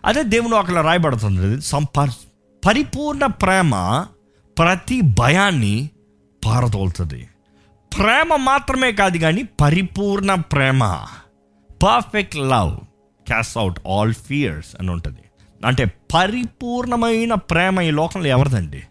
[0.04, 2.00] అదే దేవుని అక్కడ రాయబడుతుంది సంప
[2.66, 4.04] పరిపూర్ణ ప్రేమ
[4.58, 5.90] ప్రతి భయాన్ని
[6.46, 7.26] పారదోలుతుంది.
[7.98, 10.84] ప్రేమ మాత్రమే కాదు కానీ పరిపూర్ణ ప్రేమ.
[11.82, 12.76] Perfect love
[13.26, 15.20] cast out all fears అని ఉంటుంది.
[15.64, 18.82] అంటే పరిపూర్ణమైన ప్రేమ ఈ లోకంలో ఎవరిదండి?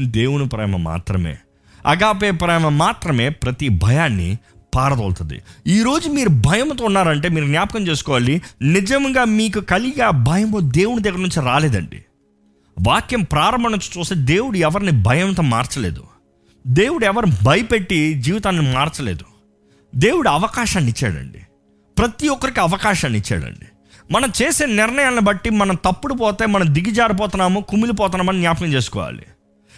[0.00, 1.38] దేవుని ప్రేమ మాత్రమే.
[1.86, 4.38] అగాపే ప్రేమ మాత్రమే ప్రతి భయాన్ని
[4.74, 5.42] పారదోలుతుంది.
[5.66, 11.44] ఈరోజు మీరు భయంతో ఉన్నారంటే మీరు జ్ఞాపకం చేసుకోవాలి నిజంగా మీకు కలిగే ఆ భయము దేవుని దగ్గర నుంచి
[11.44, 12.04] రాలేదండి.
[12.80, 16.04] వాక్యం ప్రారంభం నుంచి చూస్తే దేవుడు ఎవరిని భయంతో మార్చలేదు.
[16.66, 19.24] దేవుడు ఎవరు భయపెట్టి జీవితాన్ని మార్చలేదు.
[19.94, 21.38] దేవుడు అవకాశాన్ని ఇచ్చాడండి.
[21.98, 23.66] ప్రతి ఒక్కరికి అవకాశాన్ని ఇచ్చాడండి.
[24.10, 29.22] మనం చేసే నిర్ణయాలను బట్టి మనం తప్పుడు పోతే మనం దిగిజారిపోతున్నాము కుమిలిపోతున్నామని జ్ఞాపకం చేసుకోవాలి.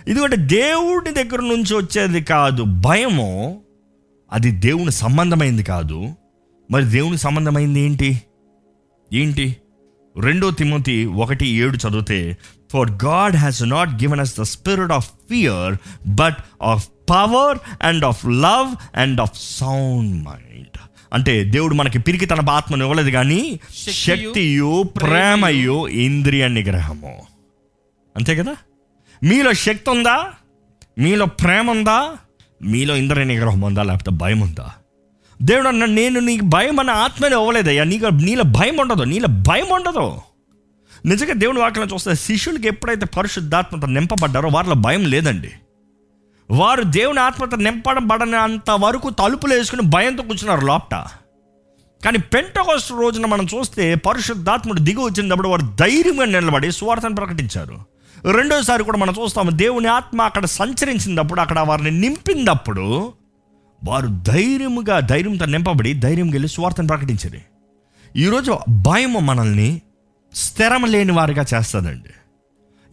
[0.08, 3.62] ఎందుకంటే దేవుడి దగ్గర నుంచి వచ్చేది కాదు భయము
[4.32, 6.12] అది దేవుని సంబంధమైంది కాదు.
[6.70, 8.22] మరి దేవుని సంబంధమైంది ఏంటి?
[9.12, 9.56] ఏంటి?
[10.20, 12.38] రెండో తిమోతి ఒకటి ఏడు చదివితే
[12.72, 18.26] for God has not given us the spirit of fear but of power and of
[18.26, 20.78] love and of sound mind
[21.12, 27.22] అంటే దేవుడు మనకి పిరికి తన ఆత్మను ఇవ్వలేదు కానీ శక్తియు, శక్తియు ప్రేమయు ఇంద్రియ నిగ్రహము.
[28.16, 28.56] అంతే కదా?
[29.22, 30.26] మీలో శక్తి ఉందా?
[30.98, 32.10] మీలో ప్రేమ ఉందా?
[32.62, 33.82] మీలో ఇంద్రియ నిగ్రహం ఉందా?
[33.82, 34.72] లేకపోతే భయం ఉందా?
[35.42, 37.84] దేవుడు అన్న నేను నీకు భయం అన్న ఆత్మని ఇవ్వలేదయ్యా.
[37.84, 39.02] నీకు నీలో భయం ఉండదు.
[39.02, 40.18] నీలో భయం ఉండదు.
[41.06, 45.50] నిజంగా దేవుని వాక్యం చూస్తే శిష్యులకి ఎప్పుడైతే పరిశుద్ధాత్మత నింపబడ్డారో వారిలో భయం లేదండి.
[46.50, 50.94] వారు దేవుని ఆత్మత నింపబడనంత వరకు తలుపులు వేసుకుని భయంతో కూర్చున్నారు లోపట.
[52.04, 57.78] కానీ పెంటకోస్ట్ రోజున మనం చూస్తే పరిశుద్ధాత్ముడు దిగి వచ్చినప్పుడు వారు ధైర్యంగా నిలబడి సువార్తను ప్రకటించారు.
[58.32, 63.12] రెండోసారి కూడా మనం చూస్తాము దేవుని ఆత్మ అక్కడ సంచరించినప్పుడు అక్కడ వారిని నింపినప్పుడు
[63.84, 67.40] వారు ధైర్యముగా ధైర్యంతో నింపబడి ధైర్యం వెళ్ళి సువార్తను ప్రకటించారు.
[68.18, 69.82] ఈరోజు భయం మనల్ని
[70.34, 72.10] స్థిరం లేని వారిగా చేస్తుందండి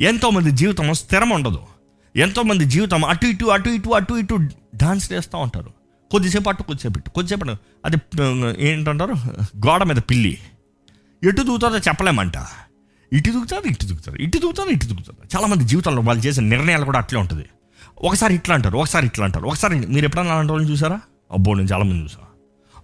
[0.03, 1.59] ఎంతోమంది జీవితం స్థిరం ఉండదు.
[2.15, 4.39] ఎంతోమంది జీవితం అటు ఇటు అటు ఇటు అటు ఇటు
[4.75, 5.71] డాన్స్ చేస్తూ ఉంటారు.
[6.11, 7.09] కొద్దిసేపు అటు కొద్దిసేపు ఇటు.
[7.09, 7.97] కొద్దిసేపు అది
[8.59, 9.13] ఏంటంటారు?
[9.67, 10.39] గోడ మీద పిల్లి.
[11.23, 12.33] ఎటు దూకుతుందో చెప్పలేమంట.
[13.13, 17.19] ఇటు దూకుతారు ఇటు దిగుతారు ఇటు దిగుతారు ఇటు దూకుతారు చాలామంది జీవితంలో వాళ్ళు చేసే నిర్ణయాలు కూడా అట్లే
[17.19, 17.45] ఉంటుంది.
[17.97, 19.45] ఒకసారి ఇట్లా అంటారు ఒకసారి ఇట్లా అంటారు.
[19.45, 21.01] ఒకసారి మీరు ఎప్పుడన్నా అలాంటి వాళ్ళని చూసారా?
[21.31, 22.17] అబ్బో నేను చాలామంది చూసా.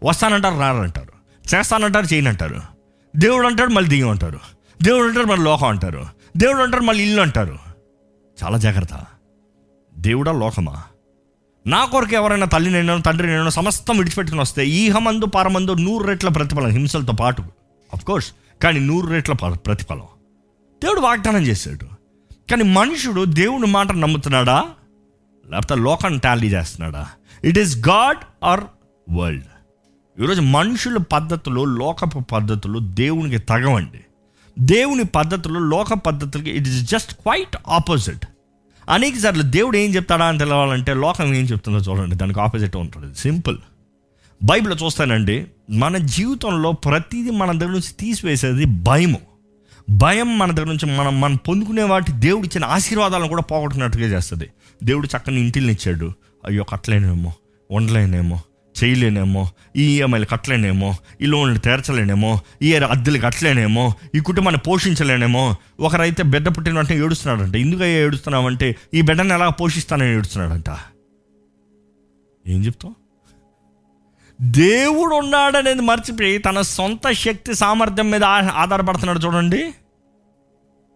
[0.03, 1.13] వస్తానంటారు రారంటారు.
[1.55, 2.76] చేస్తానంటారు చేయనంటారు.
[3.17, 4.39] దేవుడు అంటాడు మళ్ళీ దిగి అంటారు.
[4.83, 6.05] దేవుడు అంటారు మళ్ళీ లోకం అంటారు.
[6.37, 7.57] దేవుడు అంటారు మళ్ళీ ఇల్లు అంటారు.
[8.43, 9.05] చాలా జాగ్రత్త.
[9.97, 10.83] దేవుడా లోకమా?
[11.67, 16.67] నా కొరకు ఎవరైనా తల్లి నేను తండ్రి నేను సమస్తం విడిచిపెట్టుకుని వస్తే ఈహమందు పారమందు నూరు రెట్ల ప్రతిఫలం
[16.67, 17.43] హింసలతో పాటు.
[18.05, 20.03] కోర్స్ కానీ నూరు రెట్ల ప్రతిఫలం.
[20.83, 21.85] దేవుడు వాగ్దానం చేశాడు.
[22.51, 24.65] కానీ మనుషుడు దేవుని మాట నమ్ముతున్నాడా?
[25.49, 27.07] లేకపోతే లోకాన్ని టాలీ చేస్తున్నాడా?
[27.43, 28.61] It is God or
[29.11, 29.43] world
[30.23, 33.99] ఈరోజు మనుషుల పద్ధతులు లోకపు పద్ధతులు దేవునికి తగవండి.
[34.59, 38.25] దేవుని పద్ధతులు లోక పద్ధతులకి it is just quite opposite
[38.89, 43.15] అనేక సార్లు దేవుడు ఏం చెప్తాడా అని తెలవాలంటే లోకం ఏం చెప్తుందో చూడండి దానికి ఆపోజిట్ ఉంటుంది.
[43.15, 43.57] సింపుల్
[44.43, 49.19] బైబిల్లో చూస్తానండి మన జీవితంలో ప్రతిదీ మన దగ్గర నుంచి తీసివేసేది భయము.
[49.89, 54.49] భయం మన దగ్గర నుంచి మనం మనం పొందుకునే వాటి దేవుడు ఇచ్చిన ఆశీర్వాదాలను కూడా పోగొట్టుకున్నట్టుగా చేస్తుంది.
[54.83, 56.11] దేవుడు చక్కని ఇంటిని ఇచ్చాడు.
[56.45, 57.33] అయ్యో కట్టలేనేమో
[57.71, 58.39] ఉండలేనేమో.
[58.83, 65.55] చేయలేనేమో ఈ ఈఎంఐలు కట్టలేనేమో ఈ లోన్లు తీర్చలేనేమో ఈ అద్దెలు కట్టలేనేమో ఈ కుటుంబాన్ని పోషించలేనేమో.
[65.79, 67.55] ఒకరైతే బిడ్డ పుట్టిన వెంటనే ఏడుస్తున్నాడంట.
[67.55, 70.69] ఎందుకయ్యా ఏడుస్తున్నావంటే ఈ బిడ్డను ఎలా పోషిస్తానని ఏడుస్తున్నాడంట.
[72.47, 72.95] ఏం చెప్తావు?
[74.41, 79.71] దేవుడు ఉన్నాడనేది మర్చిపోయి తన సొంత శక్తి సామర్థ్యం మీద ఆధారపడుతున్నాడు చూడండి.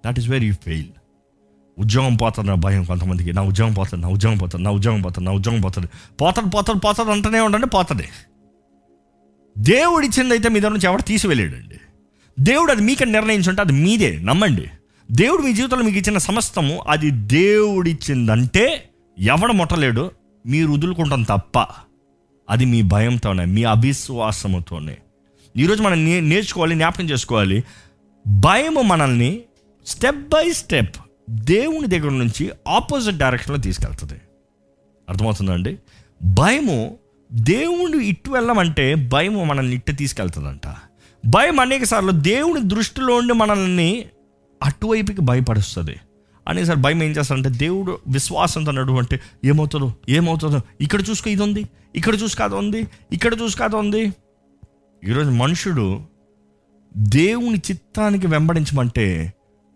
[0.05, 0.89] దట్ ఈస్ వెరీ ఫెయిల్
[1.79, 3.34] ఉద్యోగం పోతుంది భయం కొంతమందికి.
[3.34, 5.88] నా ఉద్యోగం పోతుంది నా ఉద్యోగం పోతుంది నా ఉద్యోగం పోతుంది నా ఉద్యోగం పోతుంది
[6.21, 8.07] పోతుంది పోతుంది పోతుంది అంటూనే ఉండండి పోతుంది
[9.57, 11.79] దేవుడు ఇచ్చింది అయితే మీ దగ్గర నుంచి ఎవరు తీసివెళ్ళాడండి
[12.39, 14.65] దేవుడు అది మీకని నిర్ణయించుంటే అది మీదే నమ్మండి.
[15.12, 20.12] దేవుడు మీ జీవితంలో మీకు ఇచ్చిన సమస్తము అది దేవుడిచ్చిందంటే ఎవడ ముట్టలేడు
[20.45, 21.67] మీరు వదులుకుంటాం తప్ప.
[22.49, 24.97] అది మీ భయంతోనే మీ అవిశ్వాసముతోనే.
[25.57, 27.63] ఈరోజు మనం నేర్చుకోవాలి జ్ఞాపకం చేసుకోవాలి.
[28.27, 29.41] భయము మనల్ని
[29.86, 30.95] స్టెప్ బై స్టెప్
[31.29, 34.21] దేవుని దగ్గర నుంచి ఆపోజిట్ డైరెక్షన్లో తీసుకెళ్తుంది.
[35.10, 35.77] అర్థమవుతుందండి
[36.25, 36.97] భయము
[37.34, 40.67] దేవుడు ఇటు వెళ్ళమంటే భయము మనల్ని ఇట్టు తీసుకెళ్తుందంట.
[41.25, 44.05] భయం అనేక సార్లు దేవుని దృష్టిలో ఉండి మనల్ని
[44.63, 45.95] అటువైపుకి భయపడుస్తుంది
[46.47, 52.55] అనేసారి భయం ఏం చేస్తారంటే దేవుడు విశ్వాసంతో నడువంటే ఏమవుతుందో ఏమవుతుందో ఇక్కడ చూసుకో ఇది ఉంది ఇక్కడ చూసుకోదు
[52.55, 54.13] ఉంది ఇక్కడ చూసుకోదు ఉంది
[55.05, 56.01] ఈరోజు మనుషుడు
[56.97, 59.34] దేవుని చిత్తానికి వెంబడించమంటే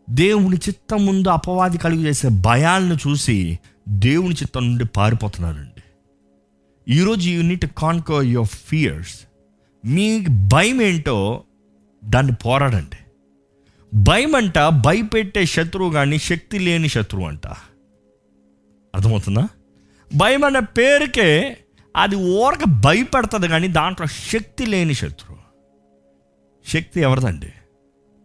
[0.10, 5.84] దేవుని చిత్తం ముందు అపవాది కలుగు చేసే భయాలను చూసి దేవుని చిత్తం నుండి పారిపోతున్నారండి.
[6.94, 9.22] ఈరోజు you need conquer your fears
[9.86, 11.44] మీ భయం ఏంటో
[12.06, 12.98] దాన్ని పోరాడండి.
[13.94, 17.48] భయం అంట భయపెట్టే శత్రువు కానీ శక్తి లేని శత్రువు అంట.
[18.96, 19.48] అర్థమవుతుందా?
[20.16, 21.58] భయం అనే పేరుకే
[21.96, 25.38] అది ఊరక భయపెడుతుంది కానీ దాంట్లో శక్తి లేని శత్రువు.
[26.70, 27.52] శక్తి ఎవరిదండి?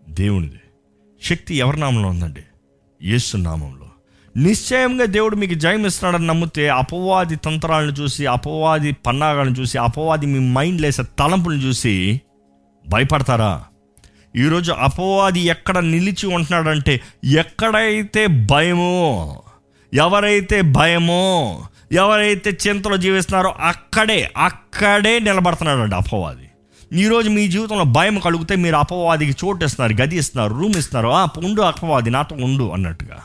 [0.08, 0.60] దేవునిది.
[1.22, 2.40] శక్తి ఎవరి నామంలో ఉందండి?
[3.02, 3.86] యేసు నామంలో.
[4.36, 10.80] నిశ్చయంగా దేవుడు మీకు జయం ఇస్తున్నాడని నమ్మితే అపవాది తంత్రాలను చూసి అపవాది పన్నాగాలను చూసి అపవాది మీ మైండ్
[10.80, 12.20] లేసే తలంపులను చూసి
[12.88, 13.64] భయపడతారా?
[14.36, 19.42] ఈరోజు అపవాది ఎక్కడ నిలిచి ఉంటున్నాడంటే ఎక్కడైతే భయమో
[19.94, 26.49] ఎవరైతే భయమో ఎవరైతే చింతలో జీవిస్తున్నారో అక్కడే అక్కడే నిలబడుతున్నాడండి అపవాది.
[26.92, 32.10] ఈరోజు మీ జీవితంలో భయం కలిగితే మీరు అపవాదికి చోటు ఇస్తున్నారు గది ఇస్తున్నారు రూమ్ ఇస్తున్నారు ఉండు అపవాది
[32.10, 33.18] నాతో ఉండు అన్నట్టుగా.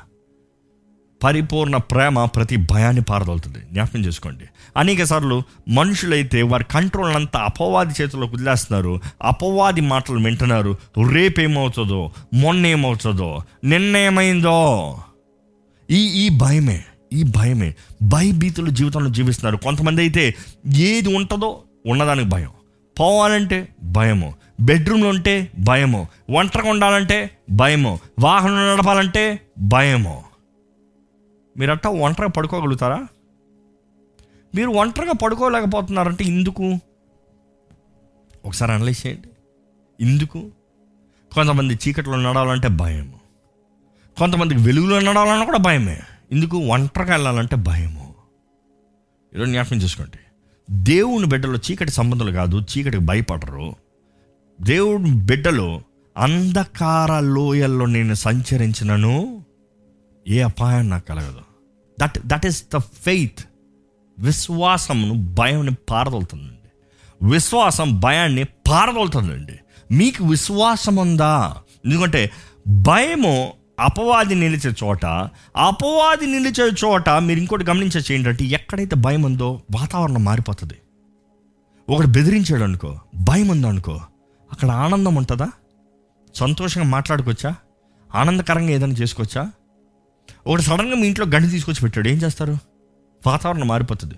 [1.24, 3.58] పరిపూర్ణ ప్రేమ ప్రతి భయాన్ని పారదోలుతుంది.
[3.60, 4.44] జ్ఞాపకం చేసుకోండి.
[4.78, 9.00] అనేక సార్లు మనుషులైతే వారి కంట్రోల్ అంతా అపవాది చేతుల్లో వదిలేస్తున్నారు.
[9.22, 10.78] అపవాది మాటలు వింటున్నారు.
[11.12, 14.98] రేపేమవుతుందో మొన్న ఏమవుతుందో నిన్న ఏమైందో
[15.92, 17.76] ఈ ఈ భయమే ఈ భయమే.
[18.04, 19.58] భయభీతులు జీవితంలో జీవిస్తున్నారు.
[19.58, 20.36] కొంతమంది అయితే
[20.76, 22.50] ఏది ఉంటుందో ఉన్నదానికి భయం.
[23.00, 24.36] పోవాలంటే భయము.
[24.62, 26.08] బెడ్రూమ్లో ఉంటే భయము.
[26.30, 28.00] ఒంటరిగా ఉండాలంటే భయము.
[28.20, 30.24] వాహనం నడపాలంటే భయము.
[31.58, 33.08] మీరు అట్టా ఒంటరిగా పడుకోగలుగుతారా?
[34.56, 36.80] మీరు ఒంటరిగా పడుకోలేకపోతున్నారంటే ఎందుకు?
[38.46, 39.30] ఒకసారి అనలైజ్ చేయండి.
[40.02, 40.52] ఎందుకు?
[41.34, 43.20] కొంతమంది చీకట్లో నడవాలంటే భయము.
[44.18, 46.00] కొంతమందికి వెలుగులో నడవాలన్నా కూడా భయమే.
[46.32, 46.58] ఎందుకు?
[46.58, 48.16] ఒంటరిగా వెళ్ళాలంటే భయము.
[49.36, 50.20] ఈరోజు జ్ఞాపకం చేసుకోండి.
[50.70, 53.76] దేవుని బిడ్డలో చీకటి సంబంధాలు కాదు చీకటికి భయపడరు.
[54.62, 55.82] దేవుని బిడ్డలో
[56.18, 59.46] అంధకార లోయల్లో నేను సంచరించినను
[60.28, 61.42] ఏ అపాయం నాకు కలగదు.
[62.02, 63.40] That that is the faith
[64.20, 66.70] విశ్వాసమును భయాన్ని పారదోలుతుందండి.
[67.26, 69.60] విశ్వాసం భయాన్ని పారదోలుతుందండి.
[69.92, 72.32] మీకు విశ్వాసం ఉందా ఎందుకంటే
[72.68, 75.06] భయము అపవాది నిలిచే చోట
[75.58, 80.74] అపవాది నిలిచే చోట మీరు ఇంకోటి గమనించచ్చు ఏంటంటే ఎక్కడైతే భయం ఉందో వాతావరణం మారిపోతుంది.
[81.90, 84.02] ఒకటి బెదిరించాడు అనుకో భయం ఉందో అనుకో
[84.52, 85.52] అక్కడ ఆనందం ఉంటుందా?
[86.36, 87.56] సంతోషంగా మాట్లాడుకోవచ్చా?
[88.16, 89.52] ఆనందకరంగా ఏదైనా చేసుకోవచ్చా?
[90.48, 92.58] ఒకటి సడన్గా మీ ఇంట్లో గండి తీసుకొచ్చి పెట్టాడు ఏం చేస్తారు?
[93.28, 94.16] వాతావరణం మారిపోతుంది.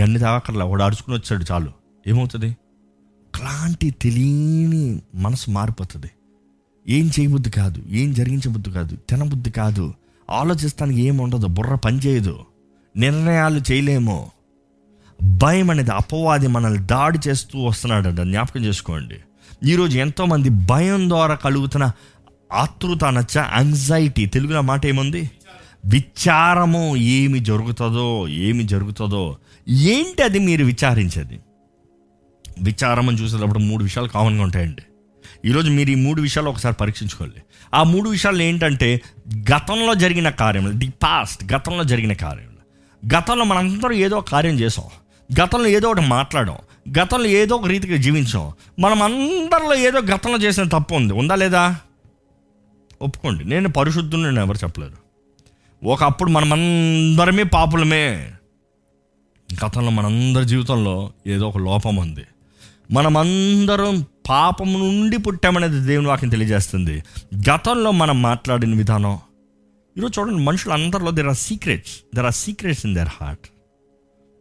[0.00, 1.72] గండి తాగక్కర్లా ఒకడు అరుచుకుని వచ్చాడు చాలు.
[2.06, 2.56] ఏమవుతుంది?
[3.44, 6.10] అలాంటి తెలియని మనసు మారిపోతుంది.
[6.88, 9.94] ఏం చేయబుద్ధి కాదు ఏం జరిగించబుద్ధి కాదు తినబుద్ధి కాదు
[10.30, 12.38] ఆలోచిస్తానికి ఏం ఉండదు బుర్ర పనిచేయదు
[12.96, 14.30] నిర్ణయాలు చేయలేము.
[15.22, 19.14] భయం అనేది అపవాది మనల్ని దాడి చేస్తూ వస్తున్నాడు జ్ఞాపకం చేసుకోండి.
[19.64, 21.92] ఈరోజు ఎంతోమంది భయం ద్వారా కలుగుతున్న
[22.52, 25.30] ఆతృత అనొచ్చ యాంగ్జైటీ తెలుగులో మాట ఏముంది?
[25.84, 29.36] విచారము ఏమి జరుగుతుందో ఏమి జరుగుతుందో
[29.68, 31.40] ఏంటి అది మీరు విచారించేది?
[32.62, 34.82] విచారం చూసేటప్పుడు మూడు విషయాలు కామన్గా ఉంటాయండి.
[35.48, 37.42] ఈరోజు మీరు ఈ మూడు విషయాలు ఒకసారి పరీక్షించుకోవాలి
[37.74, 42.54] ఆ మూడు విషయాలు ఏంటంటే గతంలో జరిగిన కార్యములు ది పాస్ట్ గతంలో జరిగిన కార్యములు.
[43.16, 44.84] గతంలో మనందరూ ఏదో ఒక కార్యం చేసాం
[45.40, 46.56] గతంలో ఏదో ఒకటి మాట్లాడాం.
[46.98, 48.52] గతంలో ఏదో ఒక రీతిగా జీవించాం.
[48.78, 51.12] మనం అందరిలో ఏదో గతంలో చేసిన తప్పు ఉంది.
[51.12, 51.76] ఉందా లేదా?
[53.02, 53.44] ఒప్పుకోండి.
[53.44, 55.04] నేను పరిశుద్ధుని నేను ఎవరు చెప్పలేరు.
[55.86, 58.32] ఒకప్పుడు మనమందరమే పాపులమే.
[59.66, 62.24] గతంలో మనందరి జీవితంలో ఏదో ఒక లోపం ఉంది.
[62.94, 67.02] మనమందరం పాపం నుండి పుట్టామనేది దేవుని వాక్యం తెలియజేస్తుంది.
[67.50, 69.18] గతంలో మనం మాట్లాడిన విధానం
[69.98, 73.48] ఈరోజు చూడండి మనుషులు అందరిలో there are secrets there are secrets in their heart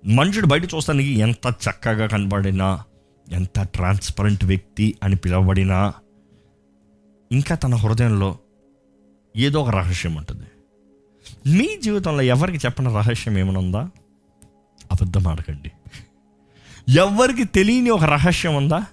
[0.08, 2.84] మనుషుడు బయట చూస్తానికి ఎంత చక్కగా కనబడినా
[3.32, 5.94] ఎంత ట్రాన్స్పరెంట్ వ్యక్తి అని పిలువబడినా
[7.32, 8.38] ఇంకా తన హృదయంలో
[9.38, 10.46] ఏదో ఒక రహస్యం ఉంటుంది.
[11.50, 13.90] మీ జీవితంలో ఎవరికి చెప్పిన రహస్యం ఏమైనా ఉందా?
[14.92, 15.72] అబద్ధం ఆడకండి.
[16.90, 18.86] ఎవరికి తెలియని ఒక రహస్యం ఉందా?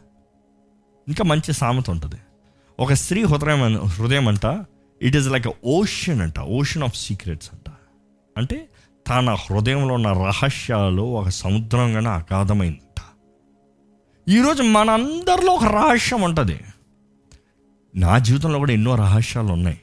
[1.09, 2.17] ఇంకా మంచి సామెత ఉంటుంది.
[2.81, 4.65] ఒక స్త్రీ హృదయం హృదయం అంట
[5.03, 7.73] ఇట్ ఈస్ లైక్ ఓషన్ అంట ఓషన్ ఆఫ్ సీక్రెట్స్ అంట.
[8.37, 8.69] అంటే
[9.09, 13.03] తన హృదయంలో ఉన్న రహస్యాలు ఒక సముద్రంగానే అగాధమైందంట.
[14.29, 16.61] ఈరోజు మనందరిలో ఒక రహస్యం ఉంటుంది.
[17.97, 19.81] నా జీవితంలో కూడా ఎన్నో రహస్యాలు ఉన్నాయి.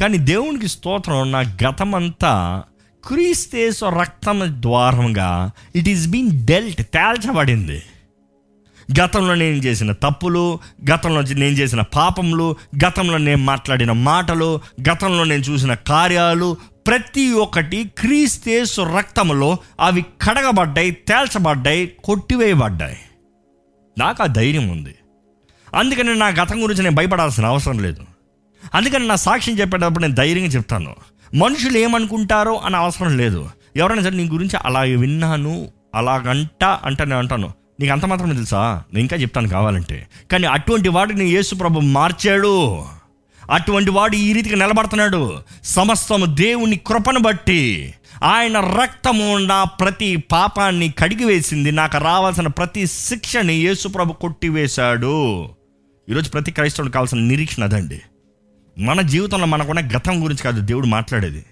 [0.00, 2.62] కానీ దేవునికి స్తోత్రం నా గతమంతా
[3.04, 7.82] క్రీస్తేసు రక్తం ద్వారంగా ఇట్ ఈస్ బీన్ డెల్ట్ తేల్చబడింది.
[9.00, 10.58] గతంలో నేను చేసిన తప్పులు
[10.90, 14.60] గతంలో నేను చేసిన పాపములు గతంలో నేను మాట్లాడిన మాటలు
[14.90, 22.98] గతంలో నేను చూసిన కార్యాలు ప్రతి ఒక్కటి క్రీస్తేసు రక్తంలో అవి కడగబడ్డాయి తేల్చబడ్డాయి కొట్టివేయబడ్డాయి.
[23.98, 24.94] నాకు ఆ ధైర్యం ఉంది.
[25.74, 28.02] అందుకని నా గతం గురించి నేను భయపడాల్సిన అవసరం లేదు.
[28.74, 30.94] అందుకని నా సాక్ష్యం చెప్పేటప్పుడు నేను ధైర్యంగా చెప్తాను.
[31.34, 33.50] మనుషులు ఏమనుకుంటారో అని అవసరం లేదు.
[33.76, 37.52] ఎవరైనా సరే నీ గురించి అలా విన్నాను అలాగంట అంటే నేను అంటాను.
[37.80, 38.82] నీకు అంత మాత్రమే తెలుసా?
[38.92, 40.06] నేను ఇంకా చెప్తాను కావాలంటే.
[40.32, 42.84] కానీ అటువంటి వాడిని యేసు ప్రభు మార్చాడు.
[43.50, 45.32] అటువంటి వాడు ఈ రీతిగా నిలబడుతున్నాడు.
[45.64, 51.72] సమస్తము దేవుని కృపను బట్టి ఆయన రక్తము నా ప్రతి పాపాన్ని కడిగివేసింది.
[51.72, 55.48] నాకు రావాల్సిన ప్రతి శిక్షని యేసుప్రభు కొట్టివేశాడు.
[56.10, 58.00] ఈరోజు ప్రతి క్రైస్తవుడు కావాల్సిన నిరీక్షణ అదండి.
[58.80, 61.44] మన జీవితంలో మనకున్న గతం గురించి కాదు దేవుడు మాట్లాడేది.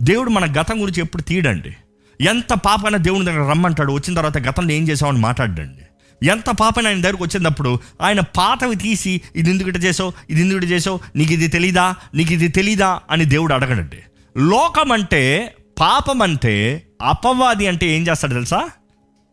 [0.00, 1.76] దేవుడు మన గతం గురించి ఎప్పుడు తీయడండి.
[2.20, 7.24] ఎంత పాపైనా దేవుని దగ్గర రమ్మంటాడు వచ్చిన తర్వాత గతంలో ఏం చేసామని మాట్లాడండి ఎంత పాపని ఆయన దగ్గరకు
[7.24, 10.12] వచ్చినప్పుడు ఆయన పాతవి తీసి ఇది ఎందుకు చేసావు?
[10.30, 11.00] ఇది ఎందుకు చేసావు?
[11.16, 11.94] నీకు ఇది తెలీదా?
[12.14, 13.00] నీకు ఇది తెలీదా?
[13.10, 13.96] అని దేవుడు అడగడండి.
[14.38, 18.58] లోకం అంటే పాపం అంటే అపవాది అంటే ఏం చేస్తాడు తెలుసా?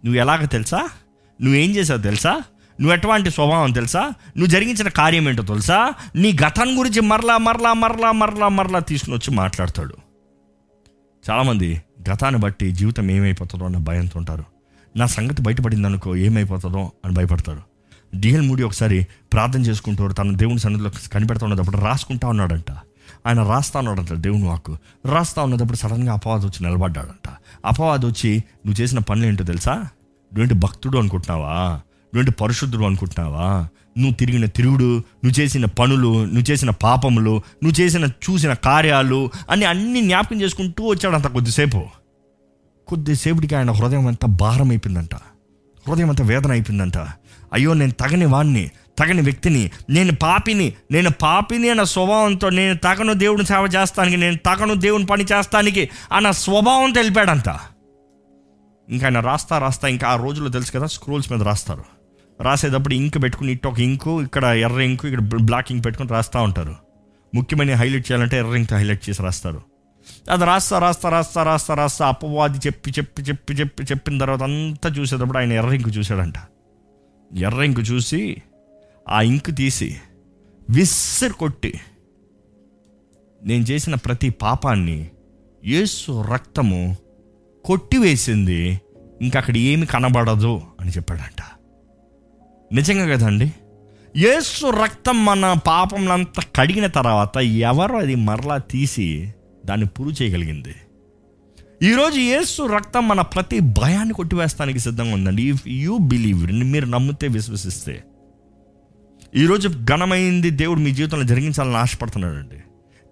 [0.05, 0.89] నువ్వు ఎలాగ తెలుసా?
[1.41, 2.41] నువ్వేం చేసావు తెలుసా?
[2.81, 4.01] నువ్వు ఎటువంటి స్వభావం తెలుసా?
[4.01, 5.93] నువ్వు జరిగించిన కార్యం ఏంటో తెలుసా?
[6.15, 9.95] నీ గతం గురించి మరలా మరలా మరలా మరలా మరలా తీసుకుని వచ్చి మాట్లాడతాడు.
[11.29, 14.43] చాలామంది గతాన్ని బట్టి జీవితం ఏమైపోతుందో అన్న భయంతో ఉంటారు.
[14.97, 17.61] నా సంగతి బయటపడింది అనుకో ఏమైపోతుందో అని భయపడతారు.
[18.15, 22.71] డిఎల్ మూడి ఒకసారి ప్రార్థన చేసుకుంటారు తన దేవుని సన్నిధిలో కనిపెడతా ఉన్నప్పుడు రాసుకుంటా ఉన్నాడంట.
[23.27, 24.77] ఆయన రాస్తా ఉన్నాడంట దేవుని వాక్కు.
[25.05, 27.29] రాస్తా ఉన్నప్పుడు సడన్గా అపవాదం వచ్చి నిలబడ్డాడంట.
[27.65, 29.73] అపవాదం వచ్చి నువ్వు చేసిన పనులు ఏంటో తెలుసా?
[29.73, 31.81] నువ్వేంటి భక్తుడు అనుకుంటున్నావా?
[32.21, 33.67] నువ్వు పరిశుద్ధుడు అనుకుంటున్నావా?
[33.97, 40.01] నువ్వు తిరిగిన తిరుగుడు నువ్వు చేసిన పనులు నువ్వు చేసిన పాపములు నువ్వు చేసిన చూసిన కార్యాలు అని అన్ని
[40.01, 41.83] జ్ఞాపకం చేసుకుంటూ వచ్చాడంట కొద్దిసేపు.
[42.87, 45.15] కొద్దిసేపుటికి ఆయన హృదయం అంతా భారం అయిపోయిందంట.
[45.87, 46.97] హృదయం అంతా వేదన అయిపోయిందంట.
[47.53, 53.45] అయ్యో నేను తగని వాణ్ణి తగని వ్యక్తిని నేను పాపిని నేను పాపిని అన్న స్వభావంతో నేను తగను దేవుని
[53.45, 57.49] సేవ చేస్తానికి నేను తగను దేవుని పని చేస్తానికి అన్న స్వభావం తెలిపాడంట.
[58.89, 61.96] ఇంకా ఆయన రాస్తా రాస్తా ఇంకా ఆ రోజుల్లో తెలుసు కదా స్క్రోల్స్ మీద రాస్తారు.
[62.41, 66.75] రాసేటప్పుడు ఇంక్ పెట్టుకుని ఇటు ఒక ఇంకు ఇక్కడ ఎర్ర ఇంకు ఇక్కడ బ్లాక్ ఇంక్ పెట్టుకుని రాస్తూ ఉంటారు.
[67.35, 69.61] ముఖ్యమైన హైలైట్ చేయాలంటే ఎర్ర ఇంక్ హైలైట్ చేసి రాస్తారు.
[70.31, 75.37] అది రాస్తా రాస్తా రాస్తా రాస్తా రాస్తా అపవాది చెప్పి చెప్పి చెప్పి చెప్పి చెప్పిన తర్వాత అంతా చూసేటప్పుడు
[75.37, 76.33] ఆయన ఎర్ర ఇంకు చూశాడంట.
[77.35, 78.35] ఎర్ర ఇంకు చూసి
[79.09, 79.97] ఆ ఇంకు తీసి
[80.69, 81.73] విసిరి కొట్టి
[83.43, 85.09] నేను చేసిన ప్రతి పాపాన్ని
[85.65, 86.97] యేసు రక్తము
[87.65, 88.81] కొట్టివేసింది
[89.21, 91.56] ఇంకా అక్కడ ఏమి కనబడదు అని చెప్పాడంట.
[92.73, 93.53] నిజంగా కదండి?
[94.17, 99.33] యేసు రక్తం మన పాపంలంతా కడిగిన తర్వాత ఎవరు అది మరలా తీసి
[99.65, 100.75] దాన్ని పురు చేయగలిగింది?
[101.83, 105.43] ఈరోజు యేసు రక్తం మన ప్రతి భయాన్ని కొట్టివేస్తానికి సిద్ధంగా ఉందండి.
[105.43, 108.03] ఇఫ్ యూ బిలీవ్ మీరు నమ్మితే విశ్వసిస్తే.
[109.35, 112.61] ఈరోజు ఘనమైంది దేవుడు మీ జీవితంలో జరిగించాలని ఆశపడుతున్నాడండి.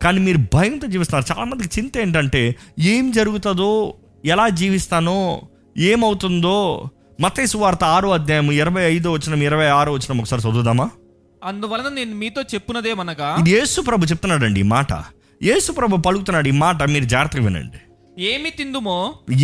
[0.02, 1.38] కానీ మీరు భయంతో జీవిస్తున్నారు.
[1.38, 3.94] చాలామందికి చింత ఏంటంటే ఏం జరుగుతుందో
[4.26, 5.42] ఎలా జీవిస్తానో
[5.78, 6.90] ఏమవుతుందో
[7.22, 10.88] మతేసు వార్త ఆరో అధ్యాయం ఇరవై ఐదో వచ్చిన ఇరవై ఆరో వచ్చిన ఒకసారి చదువుదామా?
[11.44, 14.92] అందువలన నేను మీతో చెప్పున్నదేమనగా ఇది యేసు ప్రభు చెప్తున్నాడండి ఈ మాట.
[15.44, 17.80] యేసు ప్రభు పలుకుతున్నాడు ఈ మాట మీరు జాగ్రత్తగా వినండి.
[18.32, 18.98] ఏమి తిందుమో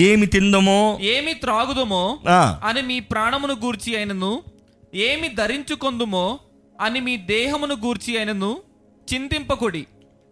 [0.07, 0.79] ఏమి తిందమో
[1.13, 2.03] ఏమి త్రాగుదుమో
[2.67, 4.33] అని మీ ప్రాణమును గూర్చి అయినను
[5.07, 6.25] ఏమి ధరించుకొందుమో
[6.81, 8.51] అని మీ దేహమును గూర్చి అయినను
[9.13, 9.83] చింతింపకుడి.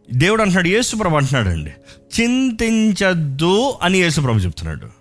[0.09, 1.73] దేవుడు అంటున్నాడు యేసుప్రభు అంటున్నాడు అండి
[2.17, 4.98] చింతించద్దు అని యేసుప్రభు చెప్తున్నాడు.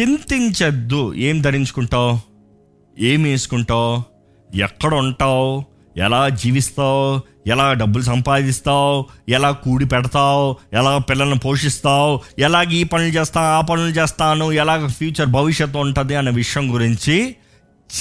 [0.00, 1.14] చింతించద్దు.
[1.14, 2.20] ఏం ధరించుకుంటావు?
[2.98, 4.02] ఏం వేసుకుంటావు?
[4.56, 5.64] ఎక్కడ ఉంటావు?
[5.96, 7.20] ఎలా జీవిస్తావు?
[7.46, 9.06] ఎలా డబ్బులు సంపాదిస్తావు?
[9.28, 10.56] ఎలా కూడి పెడతావు?
[10.72, 12.20] ఎలా పిల్లల్ని పోషిస్తావు?
[12.38, 14.52] ఎలాగ ఈ పనులు చేస్తాను ఆ పనులు చేస్తాను?
[14.52, 17.36] ఎలాగ ఫ్యూచర్ భవిష్యత్తు ఉంటుంది అనే విషయం గురించి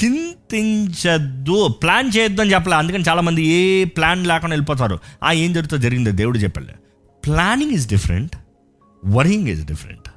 [0.04, 1.68] చింతించద్దు.
[1.68, 2.76] ప్లాన్ చేయొద్దు అని చెప్పలే.
[2.76, 5.00] అందుకని చాలామంది ఏ ప్లాన్ లేకుండా వెళ్ళిపోతారు.
[5.24, 6.74] ఆ ఏం జరుగుతుందో జరిగిందో దేవుడు చెప్పలే.
[7.26, 8.36] Planning is different
[9.06, 10.10] worrying is different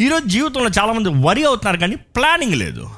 [0.00, 2.90] ఈరోజు జీవితంలో చాలామంది వరి అవుతున్నారు కానీ ప్లానింగ్ లేదు.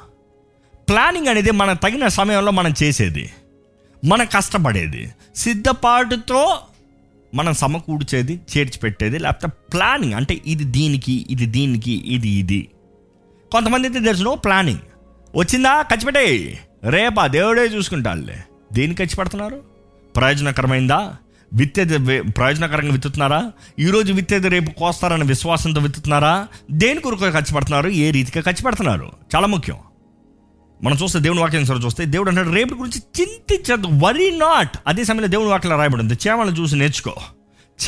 [0.88, 3.30] ప్లానింగ్ అనేది మన తగిన సమయంలో మనం చేసేది.
[4.04, 5.10] మనం కష్టపడేది.
[5.36, 6.58] సిద్ధపాటుతో
[7.34, 12.68] మనం సమకూర్చేది చేర్చి పెట్టేది లేకపోతే ప్లానింగ్ అంటే ఇది దీనికి ఇది దీనికి ఇది ఇది.
[13.52, 14.80] కొంతమంది అయితే దర్స్ నో ప్లానింగ్
[15.36, 15.82] వచ్చిందా?
[15.82, 16.58] ఖర్చు పెట్టేయి.
[16.84, 17.26] రేపా?
[17.26, 18.38] దేవుడే చూసుకుంటారులే
[18.72, 19.62] దేనికి ఖర్చు పెడుతున్నారు?
[20.16, 21.16] ప్రయోజనకరమైందా?
[21.52, 23.52] విత్తేది ప్రయోజనకరంగా విత్తుతున్నారా?
[23.78, 26.48] ఈరోజు విత్తేది రేపు కోస్తారన్న విశ్వాసంతో విత్తుతున్నారా?
[26.70, 27.88] దేని కొరకు ఖర్చు పెడుతున్నారు?
[27.88, 29.12] ఏ రీతిగా ఖర్చు పెడుతున్నారు?
[29.36, 29.76] చాలా ముఖ్యం.
[30.82, 35.26] మనం చూస్తే దేవుని వాక్యం సరే చూస్తే దేవుడు అంటాడు రేపు గురించి చింతించదు వరీ నాట్ అదే సమయంలో
[35.26, 37.14] దేవుని వాక్యం రాయబడింది చేమలను చూసి నేర్చుకో.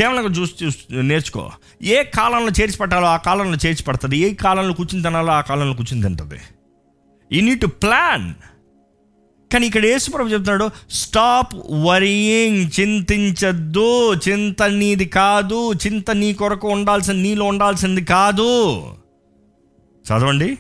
[0.03, 1.51] చేమలకు చూసి చూసి నేర్చుకో.
[1.83, 4.19] ఏ కాలంలో చేర్చి పెట్టాలో ఆ కాలంలో చేర్చి పడుతుంది.
[4.19, 6.41] ఏ కాలంలో కూర్చుని తినాలో ఆ కాలంలో కూర్చుని తింటుంది.
[7.33, 8.35] ఈ నీడ్ టు ప్లాన్
[9.55, 14.15] కానీ ఇక్కడ యేసుప్రభు చెప్తున్నాడు స్టాప్ వరియింగ్ చింతించద్దు.
[14.15, 15.73] చింత నీది కాదు.
[15.73, 18.81] చింత నీ కొరకు ఉండాల్సిన నీలో ఉండాల్సింది కాదు.
[20.07, 20.59] చదవండి.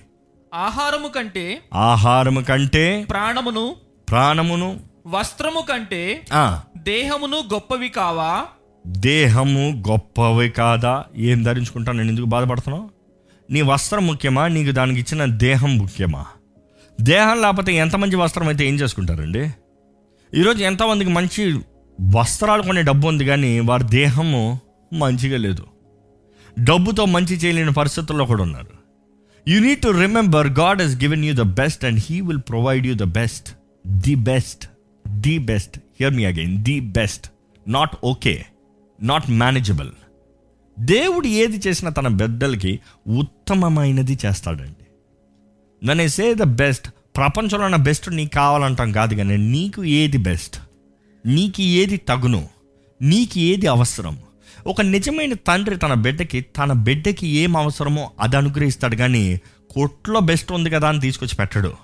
[0.54, 3.76] ఆహారము కంటే ఆహారము కంటే ప్రాణమును
[4.10, 6.26] ప్రాణమును వస్త్రము కంటే
[6.76, 8.44] దేహమును గొప్పవి కావా?
[8.86, 11.04] దేహము గొప్పవి కాదా?
[11.16, 12.88] ఏం ధరించుకుంటాను నేను ఎందుకు బాధపడుతున్నావు?
[13.50, 14.48] నీ వస్త్రం ముఖ్యమా?
[14.48, 16.24] నీకు దానికి ఇచ్చిన దేహం ముఖ్యమా?
[17.00, 19.50] దేహం లేకపోతే ఎంత మంచి వస్త్రం అయితే ఏం చేసుకుంటారండి?
[20.34, 21.60] ఈరోజు ఎంతమందికి మంచి
[22.00, 24.60] వస్త్రాలు కొనే డబ్బు ఉంది కానీ వారి దేహము
[24.92, 25.66] మంచిగా లేదు.
[26.58, 28.72] డబ్బుతో మంచి చేయలేని పరిస్థితుల్లో కూడా ఉన్నారు.
[29.48, 32.94] You need to remember God he's given you the best and he will provide you
[32.94, 33.50] the best
[33.86, 34.66] the best
[35.08, 37.26] the best hear me again the best
[37.68, 38.44] not okay
[39.02, 39.90] not manageable
[40.80, 44.83] దేవుడు ఏది చేసినా తన బిడ్డలకి ఉత్తమమైనది చేస్తాడండి.
[45.84, 50.56] నన్ను సే ద బెస్ట్ ప్రపంచంలో ఉన్న బెస్ట్ నీకు కావాలంటాం కాదు కానీ నీకు ఏది బెస్ట్
[51.26, 52.48] నీకు ఏది తగును?
[53.02, 54.18] నీకు ఏది అవసరం?
[54.66, 60.70] ఒక నిజమైన తండ్రి తన బిడ్డకి తన బిడ్డకి ఏం అవసరమో అది అనుగ్రహిస్తాడు కానీ కొట్లో బెస్ట్ ఉంది
[60.70, 61.74] కదా అని తీసుకొచ్చి పెట్టడు.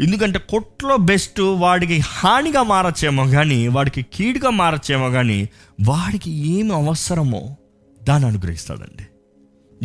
[0.00, 5.48] ఎందుకంటే కొట్లో బెస్ట్ వాడికి హానిగా మారచ్చేమో కానీ వాడికి కీడుగా మారచ్చేమో కానీ
[5.84, 7.56] వాడికి ఏమి అవసరమో
[8.02, 9.06] దాన్ని అనుగ్రహిస్తాడండి.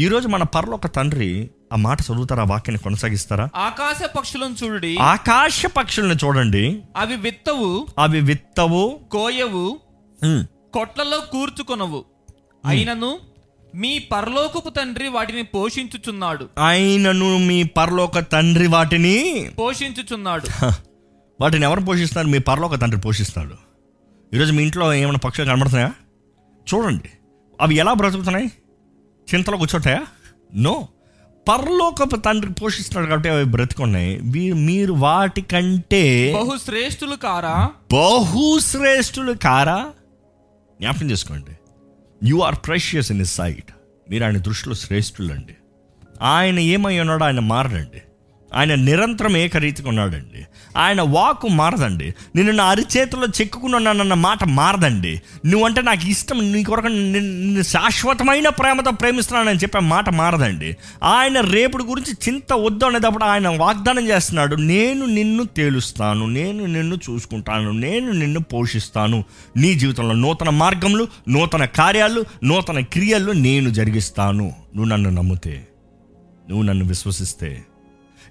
[0.02, 2.44] ఈరోజు మన పరలోక తండ్రి ఆ మాట చదువుతారా?
[2.44, 3.50] వాక్యాన్ని కొనసాగిస్తారా?
[3.56, 4.98] ఆకాశ పక్షులను చూడుడి.
[4.98, 6.82] ఆకాశ పక్షుల్ని చూడండి.
[6.98, 9.00] అవి విత్తవు అవి విత్తవు.
[9.12, 9.80] కోయవు
[10.74, 12.06] కొట్లలో కూర్చుకొనవు.
[12.66, 13.20] అయినను
[13.76, 16.50] మీ పరలోకపు తండ్రి వాటిని పోషించుచున్నాడు.
[16.58, 20.72] ఆయనను మీ పరలోక తండ్రి వాటిని పోషించుచున్నాడు.
[21.42, 23.56] వాటిని ఎవరు పోషిస్తున్నారు మీ పరలోక తండ్రి పోషిస్తాడు.
[24.34, 25.94] ఈరోజు మీ ఇంట్లో ఏమైనా పక్షులు కనబడుతున్నాయా?
[26.74, 27.10] చూడండి.
[27.62, 28.52] అవి ఎలా బ్రతుకుతున్నాయి?
[29.36, 30.06] చింతలో కూర్చోటాయా?
[30.56, 30.88] నో.
[31.48, 34.22] పరలోకపు తండ్రి పోషిస్తున్నాడు కాబట్టి అవి బ్రతుకున్నాయి.
[34.54, 37.72] మీరు వాటికంటే బహు శ్రేష్ఠులు కారా?
[37.94, 39.92] బహుశ్రేష్ఠులు కారా?
[40.82, 41.52] జ్ఞాపకం చేసుకోండి.
[42.24, 43.72] You are precious in his sight.
[44.10, 45.56] మీరు ఆయన దృష్టిలో శ్రేష్ఠులండి.
[46.22, 48.02] ఆయన ఏమై ఉన్నాడో ఆయన మారడండి.
[48.54, 50.46] ఆయన నిరంతరం ఏకరీతిగా ఉన్నాడండి.
[50.78, 52.14] ఆయన వాకు మారదండి.
[52.36, 55.22] నేను నా అరిచేతిలో చెక్కుకున్నానన్న మాట మారదండి.
[55.46, 60.78] నువ్వంటే నాకు ఇష్టం నీ కొరకు నిన్ను శాశ్వతమైన ప్రేమతో ప్రేమిస్తున్నానని చెప్పే మాట మారదండి.
[61.04, 64.56] ఆయన రేపుడు గురించి చింత వద్దు అనేటప్పుడు ఆయన వాగ్దానం చేస్తున్నాడు.
[64.56, 69.24] నేను నిన్ను తేలుస్తాను నేను నిన్ను చూసుకుంటాను నేను నిన్ను పోషిస్తాను.
[69.58, 74.54] నీ జీవితంలో నూతన మార్గములు నూతన కార్యాలు నూతన క్రియలు నేను జరిగిస్తాను.
[74.76, 75.68] నువ్వు నన్ను నమ్మితే
[76.50, 77.62] నువ్వు నన్ను విశ్వసిస్తే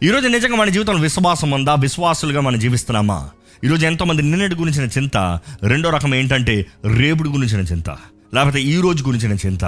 [0.02, 1.74] ఈరోజు నిజంగా మన జీవితంలో విశ్వాసం ఉందా?
[1.74, 3.30] విశ్వాసులుగా మనం జీవిస్తున్నామా?
[3.64, 5.16] ఈరోజు ఎంతోమంది నిన్నటి గురించిన చింత
[5.62, 7.90] రెండో రకం ఏంటంటే రేపుడు గురించిన చింత
[8.34, 9.64] లేకపోతే ఈ రోజు గురించిన చింత.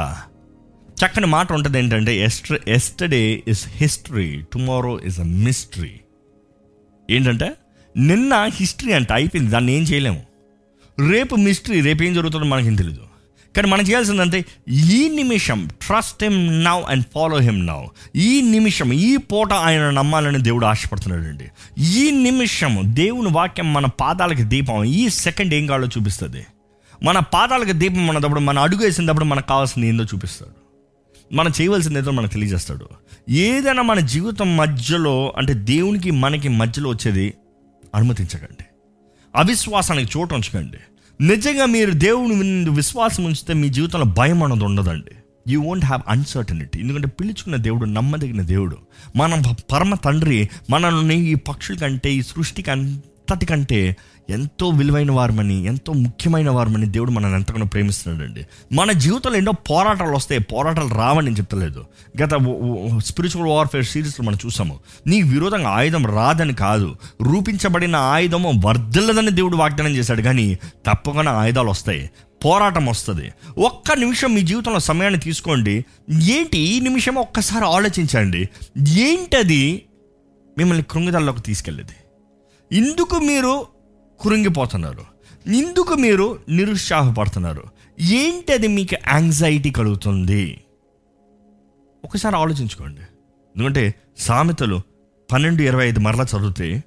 [1.00, 6.00] చక్కని మాట ఉంటుంది ఏంటంటే ఎస్ట్ర yesterday is history tomorrow is a mystery
[7.10, 7.52] ఏంటంటే
[7.96, 10.22] నిన్న హిస్టరీ అంటే అయిపోయింది దాన్ని ఏం చేయలేము.
[11.10, 13.09] రేపు మిస్టరీ రేపు ఏం జరుగుతుందో మనకేం తెలియదు
[13.56, 17.84] కానీ మనం చేయాల్సిందంటే ఈ నిమిషం trust him now and follow him now
[18.16, 21.48] ఈ నిమిషం ఈ పూట ఆయన నమ్మాలని దేవుడు ఆశపడుతున్నాడండి.
[21.82, 26.46] ఈ నిమిషం దేవుని వాక్యం మన పాదాలకి దీపం ఈ సెకండ్ ఏం కావాలో చూపిస్తుంది.
[27.02, 30.60] మన పాదాలకి దీపం ఉన్నప్పుడు మన అడుగు వేసినప్పుడు మనకు కావాల్సింది ఏందో చూపిస్తాడు.
[31.34, 32.88] మనం చేయవలసింది ఏదో మనకు తెలియజేస్తాడు.
[33.30, 37.34] ఏదైనా మన జీవితం మధ్యలో అంటే దేవునికి మనకి మధ్యలో వచ్చేది
[37.94, 38.64] అనుమతించకండి.
[39.36, 40.76] అవిశ్వాసానికి చోటు ఉంచకండి.
[41.20, 45.10] నిజంగా మీరు దేవుని విశ్వాసం ఉంచితే మీ జీవితంలో భయం అన్నది ఉండదండి.
[45.52, 48.76] యూ వోంట్ హ్యావ్ అన్సర్టనిటీ ఎందుకంటే పిలుచుకున్న దేవుడు నమ్మదగిన దేవుడు.
[49.16, 49.42] మన
[49.72, 53.96] పరమ తండ్రి మనల్ని ఈ పక్షుల కంటే ఈ సృష్టికి అంతటి కంటే
[54.30, 58.46] ఎంతో విలువైన వారమని ఎంతో ముఖ్యమైన వారమని దేవుడు మనల్ని ఎంతగానో ప్రేమిస్తున్నాడండి.
[58.72, 61.84] మన జీవితంలో ఎన్నో పోరాటాలు వస్తాయి పోరాటాలు రావని నేను చెప్తలేదు.
[62.22, 62.30] గత
[63.04, 64.78] స్పిరిచువల్ వార్ఫేర్ సిరీస్లో మనం చూసాము.
[65.06, 70.22] నీ విరోధంగా ఆయుధం రాదని కాదు రూపించబడిన ఆయుధము వర్ధిల్లదని దేవుడు వాగ్దానం చేశాడు.
[70.22, 70.54] కానీ
[70.86, 72.10] తప్పకుండా ఆయుధాలు వస్తాయి
[72.44, 73.32] పోరాటం వస్తుంది.
[73.58, 75.84] ఒక్క నిమిషం మీ జీవితంలో సమయాన్ని తీసుకోండి.
[76.10, 78.48] ఏంటి ఈ నిమిషం ఒక్కసారి ఆలోచించండి.
[78.88, 79.82] ఏంటది
[80.58, 81.96] మిమ్మల్ని కృంగిదల్లోకి తీసుకెళ్ళేది?
[82.76, 83.66] ఇందుకు మీరు
[84.20, 85.04] కృంగిపోతున్నారు
[85.46, 87.64] ఇందుకు మీరు నిరుత్సాహపడుతున్నారు.
[88.00, 90.60] ఏంటి అది మీకు యాంగ్జైటీ కలుగుతుంది?
[92.04, 93.00] ఒకసారి ఆలోచించుకోండి.
[93.56, 94.80] ఎందుకంటే సామెతలు
[95.32, 96.84] పన్నెండు ఇరవై ఐదు మరలా చదివితే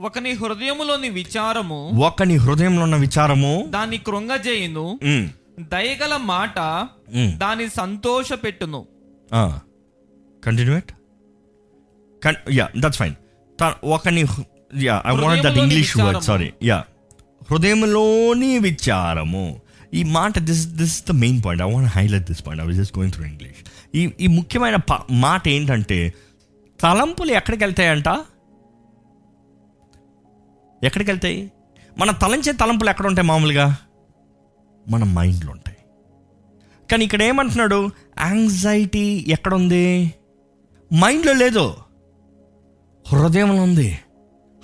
[0.00, 4.98] ఒకని హృదయములోని విచారము ఒకని హృదయంలో ఉన్న విచారము దాన్ని కృంగజేయును
[5.60, 6.58] దయగల మాట
[7.36, 8.86] దాన్ని సంతోష పెట్టును.
[9.34, 9.58] ఆ,
[10.44, 10.92] కంటిన్యూ ఇట్
[12.24, 13.14] కన్ యా దట్స్ ఫైన్
[13.84, 14.24] ఒకని
[14.76, 16.22] yeah I want that English word.
[16.22, 16.84] Sorry yeah
[17.50, 19.60] హృదయంలోని విచారము.
[19.94, 22.98] ఈ మాట this this the main point I want highlight this point I was just
[22.98, 23.60] going through English
[23.94, 24.76] ఈ ఈ ముఖ్యమైన
[25.10, 26.14] మాట ఏంటంటే
[26.80, 28.08] తలంపులు ఎక్కడికి వెళ్తాయంట
[30.84, 31.52] ఎక్కడికి వెళ్తాయి
[31.98, 33.76] మన తలంచే తలంపులు ఎక్కడ ఉంటాయి మామూలుగా?
[34.88, 35.76] మన మైండ్లో ఉంటాయి.
[36.90, 37.90] కానీ ఇక్కడ ఏమంటున్నాడు?
[38.18, 40.14] యాంగ్జైటీ ఎక్కడుంది?
[40.94, 41.74] మైండ్లో లేదు.
[43.06, 43.98] హృదయంలో ఉంది.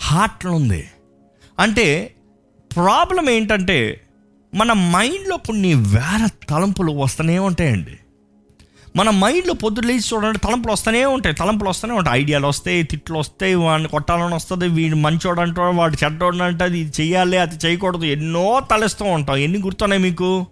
[0.03, 0.89] హార్ట్లో ఉంది.
[1.59, 2.15] అంటే
[2.77, 4.01] ప్రాబ్లం ఏంటంటే
[4.55, 7.99] మన మైండ్లో కొన్ని వేల తలంపులు వస్తూనే ఉంటాయండి.
[8.97, 11.35] మన మైండ్లో పొద్దున్న లేచి చూడండి తలంపులు వస్తూనే ఉంటాయి.
[11.35, 12.23] తలంపులు వస్తూనే ఉంటాయి.
[12.23, 17.37] ఐడియాలు వస్తాయి తిట్లు వస్తాయి వాడిని కొట్టాలని వస్తుంది వీడు మంచోడు అంటాడు వాడు చెడ్డోడు అంటే ఇది చేయాలి
[17.37, 19.37] అది చేయకూడదు ఎన్నో తలెస్తూ ఉంటాం.
[19.37, 20.47] ఎన్ని గుర్తున్నాయి మీకు?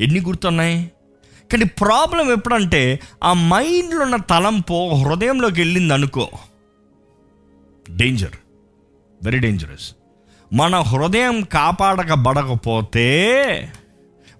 [0.00, 0.92] ఎన్ని గుర్తున్నాయి?
[1.52, 6.28] కానీ ప్రాబ్లం ఎప్పుడంటే ఆ మైండ్లో ఉన్న తలంపు హృదయంలోకి వెళ్ళింది అనుకో
[7.96, 8.32] డేంజర్
[9.22, 9.94] వెరీ డేంజరస్
[10.52, 13.08] మన హృదయం కాపాడకబడకపోతే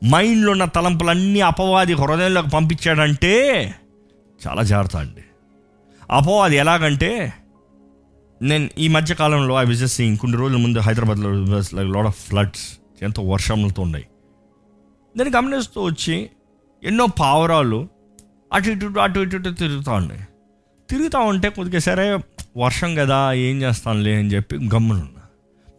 [0.04, 3.64] మైండ్లో ఉన్న తలంపులన్నీ అపవాది హృదయంలోకి పంపించాడంటే
[4.46, 5.24] చాలా జాగ్రత్త అండి.
[6.10, 7.32] అపవాది ఎలాగంటే
[8.42, 11.30] నేను ఈ మధ్యకాలంలో ఐ విజెస్ కొన్ని రోజుల ముందు హైదరాబాద్లో
[11.82, 14.06] లాడ్ ఆఫ్ ఫ్లడ్స్ ఎంతో వర్షములతో ఉన్నాయి.
[15.16, 16.30] నేను గమనిస్తూ వచ్చి
[16.84, 17.88] ఎన్నో పావురాలు
[18.52, 20.20] అటు ఇటు అటు ఇటు ఇటు తిరుగుతూ ఉన్నాయి.
[20.90, 22.18] తిరుగుతూ ఉంటే కొద్దిగా సరే
[22.56, 25.20] వర్షం కదా ఏం చేస్తానులే అని చెప్పి గమ్మునున్నా.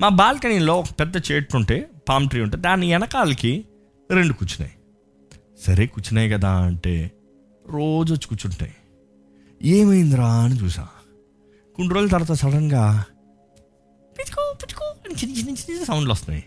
[0.01, 3.65] మా బాల్కనీలో ఒక పెద్ద చెట్టు ఉంటే పామ్ ట్రీ ఉంటే దాని వెనకాలకి
[4.11, 4.73] రెండు కూర్చున్నాయి.
[5.61, 7.11] సరే కూర్చున్నాయి కదా అంటే
[7.67, 8.73] రోజు వచ్చి కూర్చుంటాయి.
[9.63, 10.87] ఏమైందిరా అని చూసా.
[11.75, 13.05] కొన్ని రోజుల తర్వాత సడన్గా
[14.19, 16.43] పిచ్చుకో పిచ్చుకో అని చిన్న చిన్న చిన్న సౌండ్లు వస్తున్నాయి.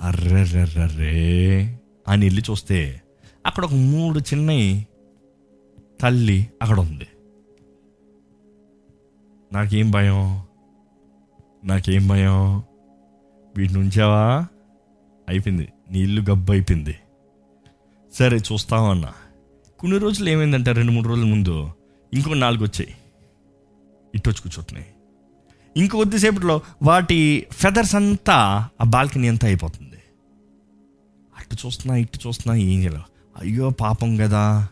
[0.00, 3.02] అర్రర్రర్రే అని వెళ్ళి చూస్తే
[3.46, 4.86] అక్కడ ఒక మూడు చిన్నవి
[6.00, 7.06] తల్లి అక్కడ ఉంది.
[9.52, 10.42] నాకేం భయం?
[11.64, 12.58] నాకేం భయం?
[13.56, 14.46] వీటిని ఉంచావా
[15.28, 15.68] అయిపోయింది.
[15.90, 16.96] నీళ్ళు గబ్బు అయిపోయింది.
[18.12, 19.12] సరే చూస్తామన్నా
[19.78, 20.72] కొన్ని రోజులు ఏమైందంటే?
[20.72, 21.70] రెండు మూడు రోజుల ముందు.
[22.14, 22.94] ఇంకో నాలుగు వచ్చాయి.
[24.14, 24.86] ఇటు వచ్చి కూర్చుంటున్నాయి
[25.76, 29.98] ఇంకో కొద్దిసేపట్లో వాటి ఫెదర్స్ అంతా ఆ బాల్కనీ అంతా అయిపోతుంది.
[31.38, 33.02] అటు చూస్తున్నా ఇటు చూస్తున్నా ఏం చేయలేవు
[33.40, 34.68] అయ్యో పాపం కదా.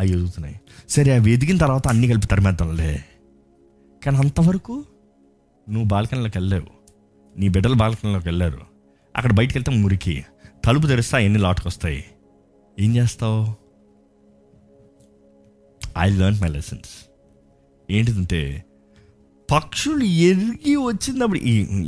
[0.00, 3.04] అవి ఎదుగుతున్నాయి సరే అవి ఎదిగిన తర్వాత అన్ని కలిపి తరిమేద్దాంలే.
[4.04, 4.84] కానీ అంతవరకు
[5.68, 6.66] నువ్వు బాల్కనీలోకి వెళ్ళలేవు.
[7.38, 8.60] నీ బిడ్డలు బాల్కనీలోకి వెళ్ళారు.
[9.16, 10.24] అక్కడ బయటకు వెళ్తే మురికి
[10.64, 12.04] తలుపు తెరిస్తే అవన్నీ లాటుకొస్తాయి.
[12.78, 13.68] ఏం చేస్తావు?
[15.98, 16.90] ఐ లెర్న్ మై లెసన్స్
[17.90, 18.64] ఏంటిదంటే
[19.50, 21.38] పక్షులు ఎరిగి వచ్చినప్పుడు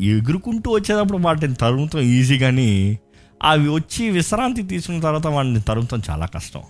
[0.00, 2.98] ఎగురుకుంటూ వచ్చేటప్పుడు వాటిని తరుముతాం ఈజీ కానీ
[3.42, 6.62] అవి వచ్చి విశ్రాంతి తీసుకున్న తర్వాత వాటిని తరుముతాం చాలా కష్టం.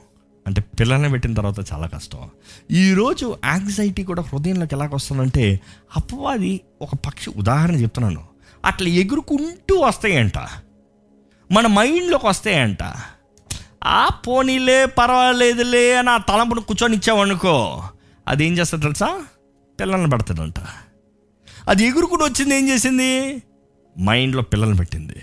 [0.47, 2.31] అంటే పిల్లల్ని పెట్టిన తర్వాత చాలా కష్టం.
[2.71, 5.61] ఈరోజు యాంగ్జైటీ కూడా హృదయంలోకి ఎలాగ వస్తుందంటే
[5.97, 8.25] అపవాది ఒక పక్షి ఉదాహరణ చెప్తున్నాను.
[8.65, 10.39] అట్లా ఎగురుకుంటూ వస్తాయంట.
[11.53, 12.79] మన మైండ్లోకి వస్తాయంట.
[13.85, 17.83] ఆ పోనీలే పర్వాలేదులే అని ఆ తలంపును కూర్చొని ఇచ్చామనుకో
[18.29, 19.23] అది ఏం చేస్తుంది తెలుసా?
[19.81, 20.55] పిల్లల్ని పెడతాడంట
[21.69, 23.43] అది ఎగురుకుని వచ్చింది ఏం చేసింది?
[24.01, 25.23] మైండ్లో పిల్లల్ని పెట్టింది.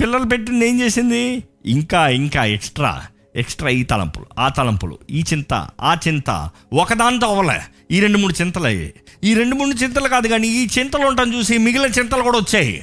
[0.00, 1.44] పిల్లలు పెట్టింది ఏం చేసింది?
[1.66, 3.02] ఇంకా ఇంకా ఎక్స్ట్రా
[3.36, 6.50] ఎక్స్ట్రా ఈ తలంపులు ఆ తలంపులు ఈ చింత ఆ చింత.
[6.72, 7.60] ఒకదాంతో అవ్వలే.
[7.90, 8.64] ఈ రెండు మూడు చింతలు.
[8.64, 12.82] అయ్యాయి ఈ రెండు మూడు చింతలు కాదు కానీ ఈ చింతలు ఉంటాను చూసి మిగిలిన చింతలు కూడా వచ్చాయి.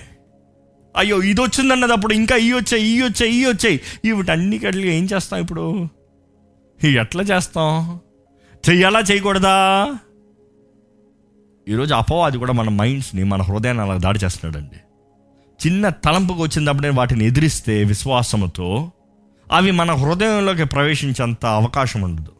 [0.97, 3.81] అయ్యో ఇది వచ్చిందన్నది అప్పుడు ఇంకా ఈ వచ్చాయి ఈ వచ్చాయి ఈ వచ్చాయి.
[4.11, 5.89] వీటన్ని కట్లు ఏం చేస్తాం ఇప్పుడు?
[6.83, 7.99] ఎట్లా చేస్తాం?
[8.69, 9.87] చెయ్యాలా చేయకూడదా?
[11.69, 14.75] ఈరోజు అపవాది కూడా మన మైండ్స్ని మన హృదయాన్ని అలా దాడి చేస్తున్నాడండి.
[15.67, 18.91] చిన్న తలంపుకు వచ్చినప్పుడే వాటిని ఎదిరిస్తే విశ్వాసంతో
[19.53, 22.31] అవి మన హృదయంలోకి ప్రవేశించేంత అవకాశం ఉండదు.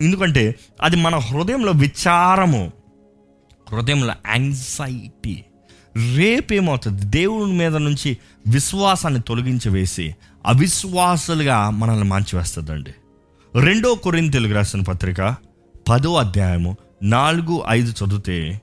[0.00, 2.72] ఎందుకంటే అది మన హృదయంలో విచారము
[3.72, 5.44] హృదయంలో యాంగ్జైటీ
[6.16, 10.14] రేపేమవుతుంది దేవుని మీద నుంచి విశ్వాసాన్ని తొలగించి వేసి
[10.46, 12.94] అవిశ్వాసులుగా మనల్ని మార్చివేస్తుందండి.
[13.60, 15.36] రెండో కొరిన్ తెలుగు రాసిన పత్రిక
[15.88, 18.60] పదో అధ్యాయము నాలుగు ఐదు చదివితే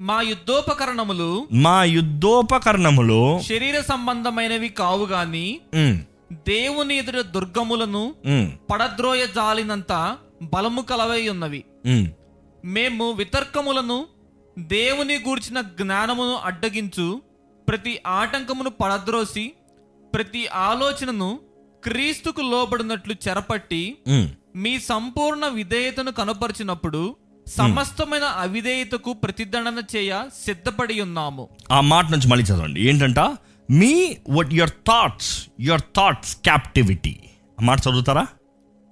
[0.00, 5.60] మా యుద్ధోపకరణములు మా యుద్ధోపకరణములో శరీర సంబంధమైనవి కావు గాని
[6.32, 8.14] దేవుని ఎదుట దుర్గములను
[8.70, 11.64] పడద్రోయ జాలినంత బలము కలవై ఉన్నవి.
[12.64, 13.10] మేము.
[13.10, 14.06] వితర్కములను
[14.58, 17.22] దేవుని గూర్చిన జ్ఞానమును అడ్డగించు
[17.68, 19.52] ప్రతి ఆటంకమును పడద్రోసి
[20.14, 21.40] ప్రతి ఆలోచనను
[21.84, 23.98] క్రీస్తుకు లోబడినట్లు చెరపట్టి.
[24.56, 27.16] మీ సంపూర్ణ విధేయతను కనపరిచినప్పుడు
[27.46, 31.48] సమస్తమైన అవిధేయతకు ప్రతిదండన చేయ సిద్ధపడి ఉన్నాము.
[31.72, 32.88] ఆ మాట నుంచి మళ్ళీ చదవండి.
[32.88, 33.18] ఏంటంట?
[33.70, 37.20] మీ what your thoughts your thoughts captivity
[37.62, 38.26] మాట చదువుతారా?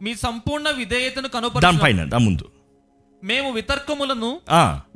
[0.02, 1.28] మీ సంపూర్ణ విధేయతను
[1.60, 2.46] దానిపైన దా ముందు.
[3.24, 4.40] మేము వితర్కములను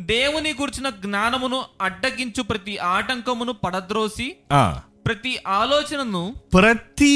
[0.00, 4.80] దేవుని గురించిన జ్ఞానమును అడ్డగించు ప్రతి ఆటంకమును పడద్రోసి ఆ.
[5.06, 7.14] ప్రతి ఆలోచనను ప్రతి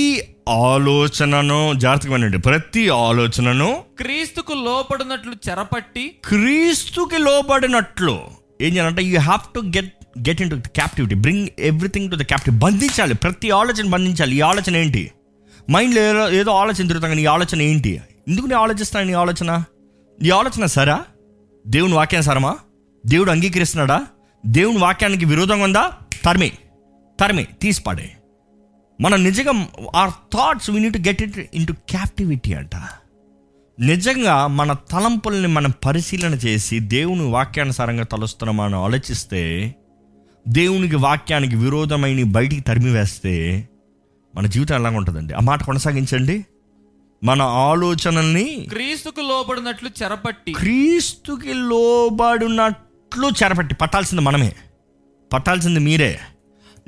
[0.48, 2.38] ఆలోచనను జాగ్రత్తగా వినండి.
[2.38, 8.16] ప్రతి ఆలోచనను క్రీస్తుకు లోపడినట్లు చెరపట్టి క్రీస్తుకి లోబడినట్లు.
[8.60, 9.94] ఏం చేయాలంటే you have to get
[10.28, 14.36] get in to captivity bring everything to the captive బంధించాలి ప్రతి ఆలోచన బంధించాలి.
[14.36, 15.10] ఈ ఆలోచన ఏంటి?
[15.70, 18.00] మైండ్లో ఏదో ఏదో ఆలోచన తిరుగుతాం కానీ ఈ ఆలోచన ఏంటి?
[18.28, 19.64] ఎందుకు నేను ఆలోచిస్తాను నీ ఆలోచన?
[20.22, 21.04] ఈ ఆలోచన సరా?
[21.66, 22.56] దేవుని వాక్యం సరమా
[23.06, 24.06] దేవుడు అంగీకరిస్తున్నాడా?
[24.46, 25.90] దేవుని వాక్యానికి విరోధంగా ఉందా?
[26.24, 26.52] తరిమి.
[27.20, 27.46] తరిమి.
[27.62, 28.10] తీసిపాడే
[29.00, 32.76] మనం నిజంగా our thoughts we need get it in to captivity అంట.
[33.80, 39.74] నిజంగా మన తలంపుల్ని మనం పరిశీలన చేసి దేవుని వాక్యానుసారంగా తలుస్తున్నామని ఆలోచిస్తే
[40.48, 43.68] దేవునికి వాక్యానికి విరోధమైన బయటికి తరిమి వేస్తే
[44.34, 45.34] మన జీవితం ఎలా ఉంటుందండి?
[45.34, 46.44] ఆ మాట కొనసాగించండి.
[47.24, 50.52] మన ఆలోచనల్ని క్రీస్తుకు లోబడినట్లు చెరపట్టి.
[50.52, 53.74] క్రీస్తుకి లోబడినట్లు చెరపట్టి.
[53.74, 54.52] పట్టాల్సింది మనమే.
[55.32, 56.18] పట్టాల్సింది మీరే.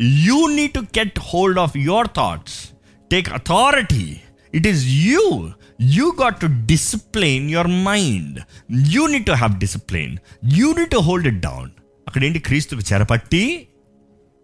[0.00, 2.70] You need to get hold of your thoughts
[3.11, 4.20] take authority
[4.55, 5.50] it is you
[5.82, 8.40] you got to discipline your mind
[8.88, 10.16] you need to have discipline
[10.53, 11.70] you need to hold it down
[12.09, 13.66] అక్కడ ఏంటి క్రీస్తుకు చెరపట్టి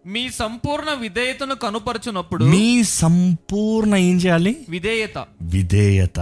[0.07, 4.57] మీ సంపూర్ణ విధేయతను కనుపరచునప్పుడు మీ సంపూర్ణ ఏం చేయాలి?
[4.69, 5.27] విధేయత.
[5.43, 6.21] విధేయత.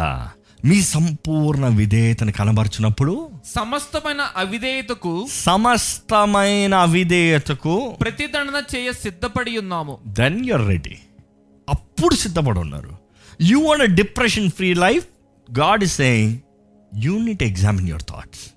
[0.65, 3.31] మీ సంపూర్ణ విధేయతను కనబరుచినప్పుడు?
[3.57, 9.99] సమస్తమైన అవిధేయతకు సమస్తమైన అవిధేయతకు ప్రతిదండన చేయ సిద్ధపడి ఉన్నాము.
[10.07, 10.99] దెన్ యూర్ రెడీ
[11.69, 12.97] అప్పుడు సిద్ధపడి ఉన్నారు.
[13.43, 15.07] You want depression free life
[15.59, 16.39] God is saying
[17.05, 18.51] you need examine your thoughts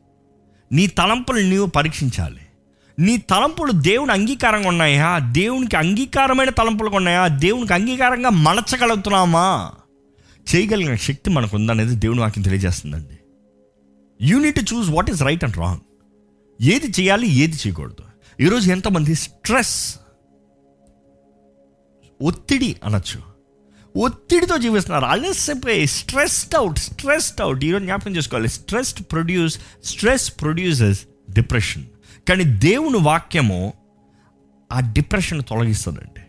[0.72, 2.42] నీ తలంపులు నీవు పరీక్షించాలి.
[3.00, 5.20] నీ తలంపులు దేవుని అంగీకారంగా ఉన్నాయా?
[5.20, 7.28] దేవునికి అంగీకారమైన తలంపులు ఉన్నాయా?
[7.28, 9.72] దేవునికి అంగీకారంగా మలచగలుగుతున్నామా?
[10.56, 13.20] చేయగలిగిన శక్తి మనకు ఉందనేది దేవుని వాక్యం తెలియజేస్తుందండి.
[14.22, 15.80] You need to choose what is right and wrong
[16.62, 18.04] ఏది చేయాలి ఏది చేయకూడదు.
[18.40, 19.96] ఈరోజు ఎంతమంది స్ట్రెస్
[22.22, 23.22] ఒత్తిడి అనొచ్చు.
[24.00, 25.06] ఒత్తిడితో జీవిస్తున్నారు.
[25.06, 27.66] అలసిపోయి స్ట్రెస్డ్ అవుట్ స్ట్రెస్డ్ అవుట్.
[27.66, 28.50] ఈరోజు జ్ఞాపకం చేసుకోవాలి.
[28.50, 31.00] Stress produce stress produces
[31.32, 31.86] depression
[32.30, 33.74] కానీ దేవుని వాక్యము
[34.72, 36.22] ఆ డిప్రెషన్ తొలగిస్తుందండి.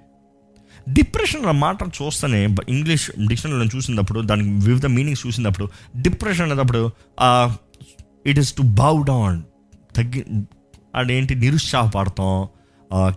[0.92, 2.38] డిప్రెషన్ అన్న మాట చూస్తేనే
[2.68, 6.90] ఇంగ్లీష్ డిక్షనరీలో చూసినప్పుడు దానికి వివిధ మీనింగ్స్ చూసినప్పుడు డిప్రెషన్ అనేటప్పుడు
[8.26, 9.42] it is to bow down
[9.96, 10.24] తగ్గి
[10.94, 12.48] అదేంటి నిరుత్సాహపడతాం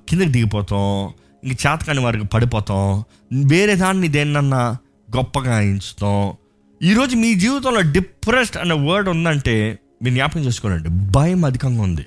[0.09, 1.13] కిందకి దిగిపోతాం
[1.43, 3.03] ఇంక చేతకాని వారికి పడిపోతాం
[3.47, 4.77] వేరే దాన్ని దేన్నన్నా
[5.15, 6.33] గొప్పగా ఎంచుతాం.
[6.81, 12.05] ఈరోజు మీ జీవితంలో డిప్రెస్డ్ అనే వర్డ్ ఉందంటే మీరు జ్ఞాపకం చేసుకోనండి భయం అధికంగా ఉంది.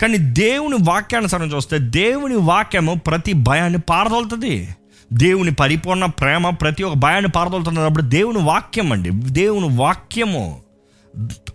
[0.00, 4.68] కానీ దేవుని వాక్యానుసారం చూస్తే దేవుని వాక్యము ప్రతి భయాన్ని పారదోలుతుంది.
[5.12, 9.10] దేవుని పరిపూర్ణ ప్రేమ ప్రతి ఒక్క భయాన్ని పారదోలుతున్నప్పుడు దేవుని వాక్యం అండి.
[9.10, 10.62] దేవుని వాక్యము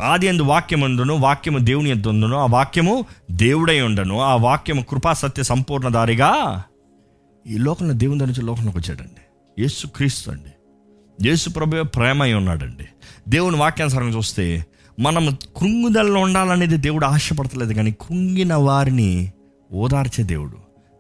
[0.02, 5.14] ఆది ఎందు వాక్యం ఉండును వాక్యము దేవుని ఎందు ఉండును ఆ వాక్యము దేవుడై ఉండను ఆ వాక్యము కృపా
[5.14, 6.64] సత్య సంపూర్ణ దారిగా
[7.48, 9.22] ఈ లోకంలో దేవుని దగ్గర నుంచి లోకంలోకి వచ్చాడండి.
[9.62, 10.52] యేసు క్రీస్తు అండి.
[11.30, 12.86] యేసు ప్రభు ప్రేమ అయి ఉన్నాడండి.
[13.30, 14.66] దేవుని వాక్యానుసారం చూస్తే
[15.00, 19.32] మనం కృంగుదలలో ఉండాలనేది దేవుడు ఆశపడతలేదు కానీ కృంగిన వారిని
[19.74, 20.58] ఓదార్చే దేవుడు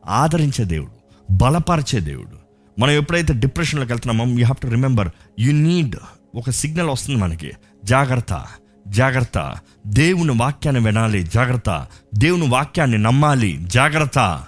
[0.07, 0.91] ఆదరించే దేవుడు
[1.31, 2.41] బలపరిచే దేవుడు.
[2.81, 5.95] మనం ఎప్పుడైతే డిప్రెషన్లోకి వెళ్తున్నామో you have to remember you need
[6.35, 7.51] ఒక సిగ్నల్ వస్తుంది మనకి.
[7.85, 8.45] జాగ్రత్త
[8.87, 9.53] జాగ్రత్త.
[9.87, 11.87] దేవుని వాక్యాన్ని వినాలి జాగ్రత్త.
[12.15, 14.43] దేవుని వాక్యాన్ని నమ్మాలి జాగ్రత్త.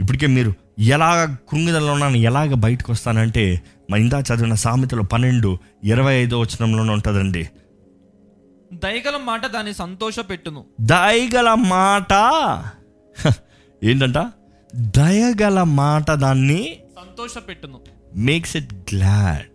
[0.00, 6.40] ఇప్పటికే మీరు ఎలాగ కృంగిదలలో ఉన్నాను ఎలాగ బయటకు వస్తానంటే మా ఇందా చదివిన సామెతలు పన్నెండు ఇరవై ఐదో
[6.40, 7.48] వచనంలోనే ఉంటుందండి.
[8.70, 12.12] దయగల మాట దాన్ని సంతోష పెట్టును దయగల మాట?
[13.82, 14.18] ఏంటంట?
[14.96, 16.62] దయగల మాట దాన్ని
[16.96, 17.80] సంతోష పెట్టును
[18.16, 19.50] మేక్స్ ఇట్ గ్లాడ్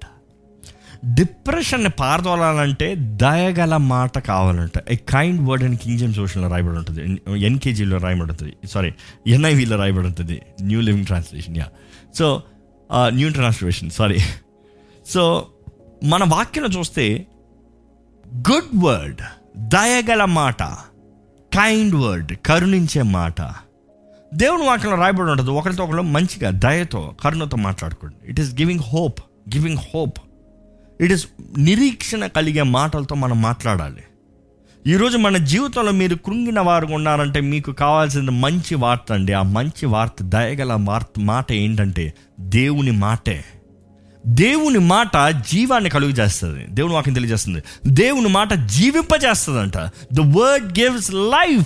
[1.16, 4.78] డిప్రెషన్ని పారదోలాలంటే దయగల మాట కావాలంట.
[4.90, 7.02] ఏ కైండ్ వర్డ్ అని కింగ్ జేమ్స్ ఓషన్లో రాయబడి ఉంటుంది
[7.46, 8.94] ఎన్కేజీలో రాయబడి ఉంటుంది సారీ
[9.28, 11.68] ఎన్ఐవిలో రాయబడి ఉంటుంది new living translation yeah
[12.18, 12.28] so
[13.10, 14.20] new translation sorry
[15.06, 15.24] so
[16.04, 17.06] మన వాక్యంలో చూస్తే
[18.38, 19.22] గుడ్ వర్డ్
[19.58, 20.64] దయగల మాట.
[21.54, 23.42] కైండ్ వర్డ్ కరుణించే మాట.
[24.34, 25.52] దేవుని వాక్యంలో రాయబడి ఉంటుంది.
[25.52, 28.32] ఒకరితో ఒకరు మంచిగా దయతో కరుణతో మాట్లాడుకోండి.
[28.32, 29.20] It is giving hope
[29.56, 30.20] giving hope
[31.02, 31.28] it is
[31.58, 34.04] నిరీక్షణ కలిగే మాటలతో మనం మాట్లాడాలి.
[34.88, 39.34] ఈరోజు మన జీవితంలో మీరు కృంగిన వారు ఉన్నారంటే మీకు కావాల్సింది మంచి వార్త అండి.
[39.34, 43.46] ఆ మంచి వార్త దయగల వార్త మాట ఏంటంటే దేవుని మాటే.
[44.30, 47.64] దేవుని మాట జీవాన్ని కలుగు చేస్తుంది దేవుని వాక్యం తెలియజేస్తుంది.
[47.88, 49.78] దేవుని మాట జీవింపజేస్తుంది అంట
[50.14, 51.66] ద వర్డ్ గివ్స్ లైఫ్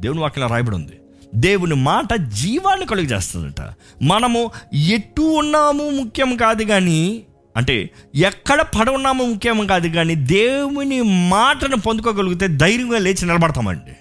[0.00, 0.92] దేవుని వాక్యం రాయబడి ఉంది
[1.34, 7.22] దేవుని మాట జీవాన్ని కలుగు చేస్తుందంట మనము ఎటు ఉన్నాము ముఖ్యం కాదు కానీ
[7.56, 13.96] అంటే ఎక్కడ పడవున్నాము ఉన్నామో ముఖ్యం కాదు కానీ దేవుని మాటను పొందుకోగలిగితే ధైర్యంగా లేచి నిలబడతామండి.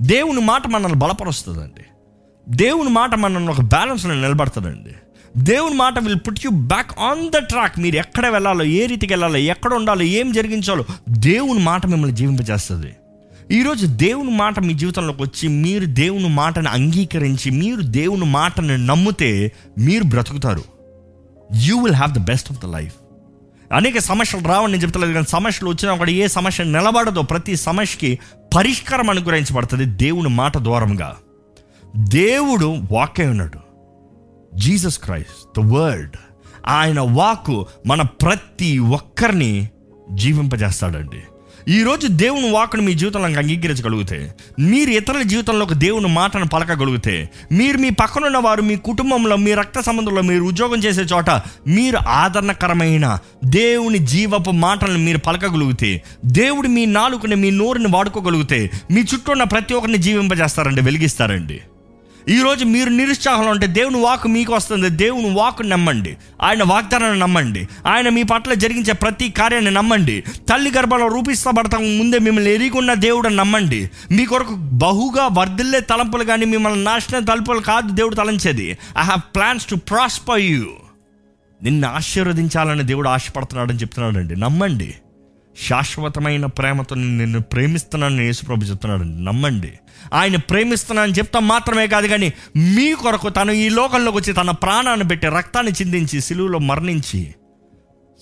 [0.00, 1.84] దేవుని మాట మనల్ని బలపరుస్తుందండి.
[2.48, 4.90] దేవుని మాట మనల్ని ఒక బ్యాలెన్స్లో నిలబడుతుందండి
[5.38, 9.36] దేవుని మాట will put you back on the track మీరు ఎక్కడ వెళ్ళాలో ఏ రీతికి వెళ్ళాలో
[9.36, 12.94] ఎక్కడ ఉండాలో ఏం జరిగించాలో దేవుని మాట మిమ్మల్ని జీవింపజేస్తుంది.
[13.50, 20.04] ఈరోజు దేవుని మాట మీ జీవితంలోకి వచ్చి మీరు దేవుని మాటను అంగీకరించి మీరు దేవుని మాటను నమ్మితే మీరు
[20.04, 20.64] బ్రతుకుతారు.
[21.54, 22.94] You will have the best of the life
[23.72, 28.18] అనేక సమస్యలు రావని నేను చెప్తలేదు కానీ సమస్యలు వచ్చినా కూడా ఏ సమస్య నిలబడదో ప్రతి సమస్యకి
[28.56, 31.16] పరిష్కారం అనుగ్రహించబడుతుంది దేవుని మాట ద్వారంగా
[31.96, 33.69] దేవుడు వాక్యం ఉన్నాడు.
[34.54, 36.16] జీసస్ క్రైస్ట్ ద వర్డ్
[36.66, 39.68] ఆయన వాక్కు మన ప్రతి ఒక్కరిని
[40.12, 41.22] జీవింపజేస్తాడండి.
[41.68, 47.90] ఈరోజు దేవుని వాకును మీ జీవితంలో అంగీకరించగలిగితే మీరు ఇతరుల జీవితంలో ఒక దేవుని మాటను పలకగలిగితే మీరు మీ
[47.90, 51.30] పక్కనున్న వారు మీ కుటుంబంలో మీ రక్త సంబంధంలో మీరు ఉద్యోగం చేసే చోట
[51.66, 59.32] మీరు ఆదరణకరమైన దేవుని జీవపు మాటలను మీరు పలకగలిగితే దేవుడు మీ నాలుకని మీ నోరుని వాడుకోగలిగితే మీ చుట్టూ
[59.32, 61.60] ఉన్న ప్రతి ఒక్కరిని జీవింపజేస్తారండి వెలిగిస్తారండి.
[62.28, 64.90] ఈరోజు మీరు నిరుత్సాహంలో ఉంటే దేవుని వాక్ మీకు వస్తుంది.
[64.90, 66.16] దేవుని వాక్ నమ్మండి.
[66.42, 67.68] ఆయన వాగ్దానాన్ని నమ్మండి.
[67.86, 70.24] ఆయన మీ పట్ల జరిగించే ప్రతి కార్యాన్ని నమ్మండి.
[70.48, 73.90] తల్లి గర్భంలో రూపిస్తబడతాం ముందే మిమ్మల్ని ఎరిగున్న దేవుడు నమ్మండి.
[74.10, 78.78] మీ కొరకు బహుగా వర్ధిల్లే తలంపులు కానీ మిమ్మల్ని నాశన తలుపులు కాదు దేవుడు తలంచేది.
[78.98, 80.64] I have plans to prosper you
[81.62, 84.40] నిన్ను ఆశీర్వదించాలని దేవుడు ఆశపడుతున్నాడని చెప్తున్నాడండి.
[84.40, 84.94] నమ్మండి.
[85.68, 89.02] శాశ్వతమైన ప్రేమతో నేను నిన్ను ప్రేమిస్తున్నాను యేసుప్రభు చెప్తున్నాడు.
[89.02, 89.72] నమ్మండి.
[90.14, 95.26] ఆయన ప్రేమిస్తున్నానని చెప్తాం మాత్రమే కాదు కానీ మీ కొరకు తను ఈ లోకంలోకి వచ్చి తన ప్రాణాన్ని పెట్టి
[95.26, 97.34] రక్తాన్ని చిందించి సిలువులో మరణించి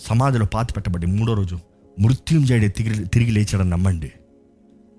[0.06, 1.58] సమాధిలో పాతి పెట్టబడి మూడో రోజు
[2.00, 4.12] మృత్యుంజయుడే తిరిగి తిరిగి లేచాడని నమ్మండి.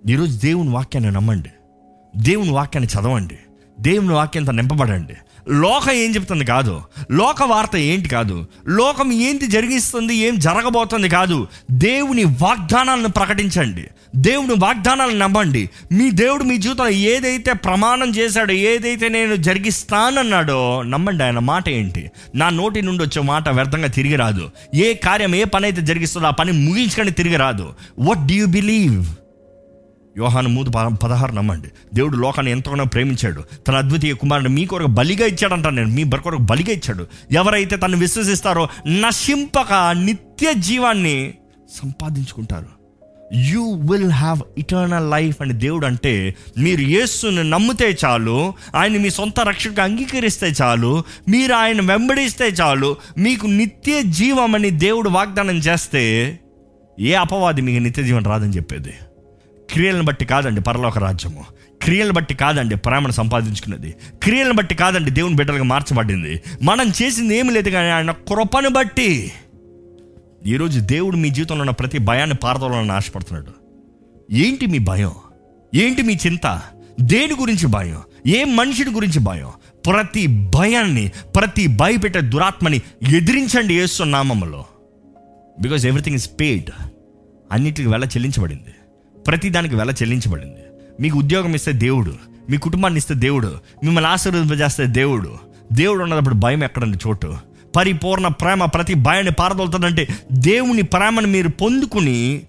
[0.09, 1.49] ఈరోజు దేవుని వాక్యాన్ని నమ్మండి.
[2.17, 3.37] దేవుని వాక్యాన్ని చదవండి.
[3.79, 5.13] దేవుని వాక్యంతో నింపబడండి.
[5.49, 6.81] లోకం ఏం చెప్తుంది కాదు.
[7.11, 8.45] లోక వార్త ఏంటి కాదు.
[8.67, 11.47] లోకం ఏంటి జరిగిస్తుంది ఏం జరగబోతుంది కాదు.
[11.71, 13.85] దేవుని వాగ్దానాలను ప్రకటించండి.
[14.15, 15.69] దేవుని వాగ్దానాలను నమ్మండి.
[15.91, 22.11] మీ దేవుడు మీ జీవితంలో ఏదైతే ప్రమాణం చేశాడో ఏదైతే నేను జరిగిస్తానన్నాడో నమ్మండి ఆయన మాట ఏంటి?
[22.35, 24.49] నా నోటి నుండి వచ్చే మాట వ్యర్థంగా తిరిగి రాదు.
[24.75, 27.73] ఏ కార్యం ఏ పని అయితే జరిగిస్తుందో ఆ పని ముగించుకొని తిరిగి రాదు.
[27.99, 29.05] వాట్ డూ యూ బిలీవ్
[30.17, 31.67] యోహాను మూడు పదహారు నమ్మండి.
[31.93, 33.43] దేవుడు లోకాన్ని ఎంతగానో ప్రేమించాడు.
[33.67, 35.89] తన అద్వితీయ కుమారుడు మీ కొరకు బలిగా ఇచ్చాడంటాను నేను.
[35.89, 37.07] మీ బర్ కొరకు బలిగా ఇచ్చాడు.
[37.31, 41.33] ఎవరైతే తను విశ్వసిస్తారో నశింపక నిత్య జీవాన్ని
[41.83, 42.79] సంపాదించుకుంటారు.
[43.33, 49.39] You will have eternal life అని దేవుడు అంటే మీరు యేసును నమ్మితే చాలు ఆయన మీ సొంత
[49.39, 56.39] రక్షణకు అంగీకరిస్తే చాలు మీరు ఆయన వెంబడిస్తే చాలు మీకు నిత్య జీవం అని దేవుడు వాగ్దానం చేస్తే
[56.99, 58.93] ఏ అపవాది మీకు నిత్య జీవం రాదని చెప్పేది?
[59.69, 61.45] క్రియలను బట్టి కాదండి పరలోక రాజ్యము.
[61.83, 63.95] క్రియలను బట్టి కాదండి ప్రేమను సంపాదించుకున్నది.
[64.23, 66.41] క్రియలను బట్టి కాదండి దేవుని బిడ్డలుగా మార్చబడింది.
[66.61, 69.31] మనం చేసింది ఏమి లేదు కానీ ఆయన కృపను బట్టి
[70.45, 73.51] ఈరోజు దేవుడు మీ జీవితంలో ఉన్న ప్రతి భయాన్ని పారదోలని ఆశపడుతున్నాడు
[74.33, 75.11] ఏంటి మీ భయం?
[75.75, 76.61] ఏంటి మీ చింత?
[77.01, 77.97] దేని గురించి భయం?
[78.27, 79.49] ఏ మనిషిని గురించి భయం?
[79.85, 82.81] ప్రతి భయాన్ని ప్రతి భయపెట్టే దురాత్మని
[83.15, 84.03] ఎదిరించండి Yesu
[85.61, 86.69] because everything is paid
[87.51, 88.75] అన్నిటికి వెళ్ళ చెల్లించబడింది.
[89.27, 90.59] ప్రతి దానికి వెల చెల్లించబడింది.
[90.99, 92.15] మీకు ఉద్యోగం ఇస్తే దేవుడు
[92.49, 95.37] మీ కుటుంబాన్ని ఇస్తే దేవుడు మిమ్మల్ని ఆశీర్వదింపజేస్తే దేవుడు.
[95.73, 96.97] దేవుడు ఉన్నప్పుడు భయం ఎక్కడండి?
[97.07, 97.37] చోటు.
[97.75, 102.41] పరిపూర్ణ ప్రేమ ప్రతి భయాన్ని పారదోలుతుందంటే దేవుని ప్రేమను మీరు పొందుకుని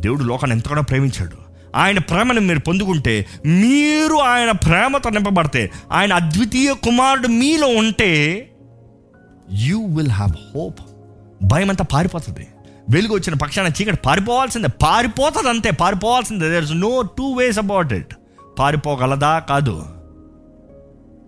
[0.00, 1.36] దేవుడు లోకాన్ని ఎంతగానో ప్రేమించాడు.
[1.76, 8.46] ఆయన ప్రేమను మీరు పొందుకుంటే మీరు ఆయన ప్రేమతో నింపబడితే ఆయన అద్వితీయ కుమారుడు మీలో ఉంటే
[9.52, 10.80] యూ విల్ హ్యావ్ హోప్
[11.42, 12.46] భయం అంతా పారిపోతుంది.
[12.90, 14.68] వెలుగు వచ్చిన పక్షాన చీకటి పారిపోవాల్సిందే.
[14.82, 16.48] పారిపోతుంది అంతే పారిపోవాల్సిందే.
[16.48, 18.14] There is no two ways about it
[18.58, 19.86] పారిపోగలదా కాదు.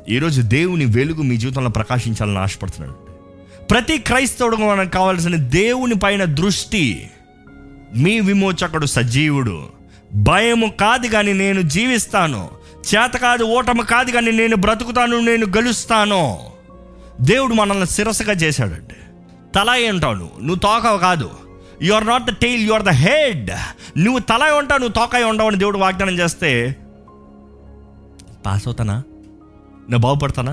[0.08, 2.94] ఈరోజు దేవుని వెలుగు మీ జీవితంలో ప్రకాశించాలని ఆశపడుతున్నాడు.
[3.64, 7.10] ప్రతి క్రైస్తవుడు మనకు కావాల్సిన దేవుని పైన దృష్టి
[7.96, 9.66] మీ విమోచకుడు సజీవుడు.
[10.14, 12.48] భయము కాదు కానీ నేను జీవిస్తాను.
[12.94, 16.38] చేత కాదు ఓటమి కాదు కానీ నేను బ్రతుకుతాను నేను గెలుస్తాను.
[17.20, 18.94] దేవుడు మనల్ని శిరసగా చేశాడండి.
[19.54, 21.30] తల ఉంటావు నువ్వు నువ్వు తోక కాదు.
[21.83, 23.51] You are not the tail you are the head
[23.97, 26.76] నువ్వు తల ఉంటావు నువ్వు తోకాయ ఉండవు అని దేవుడు వాగ్దానం చేస్తే
[28.47, 29.03] పాస్ అవుతానా?
[29.89, 30.53] నేను బాగుపడతానా?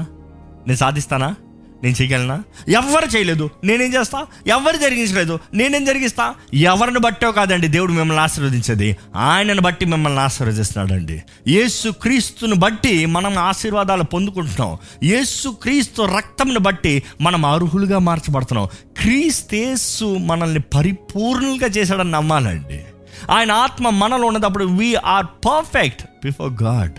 [0.68, 1.36] నేను సాధిస్తానా?
[1.84, 2.44] నేను చేయగలనా?
[2.70, 3.50] ఎవరు చేయలేదు.
[3.64, 4.26] నేనేం చేస్తా?
[4.48, 5.40] ఎవరు జరిగించలేదు.
[5.54, 6.36] నేనేం జరిగిస్తా?
[6.54, 7.68] ఎవరిని బట్టో కాదండి.
[7.68, 8.98] దేవుడు మిమ్మల్ని ఆశీర్వదించేది.
[9.16, 11.24] ఆయనను బట్టి మిమ్మల్ని ఆశీర్వదిస్తున్నాడండి.
[11.48, 14.78] యేసు క్రీస్తుని బట్టి మనం ఆశీర్వాదాలు పొందుకుంటున్నాం.
[15.04, 18.68] యేసు క్రీస్తు రక్తంను బట్టి మనం అర్హులుగా మార్చబడుతున్నాం.
[19.02, 22.86] క్రీస్తేసు మనల్ని పరిపూర్ణంగా చేశాడని నమ్మాలండి.
[23.32, 26.94] ఆయన ఆత్మ మనలో ఉన్నప్పుడు వీఆర్ పర్ఫెక్ట్ బిఫోర్ గాడ్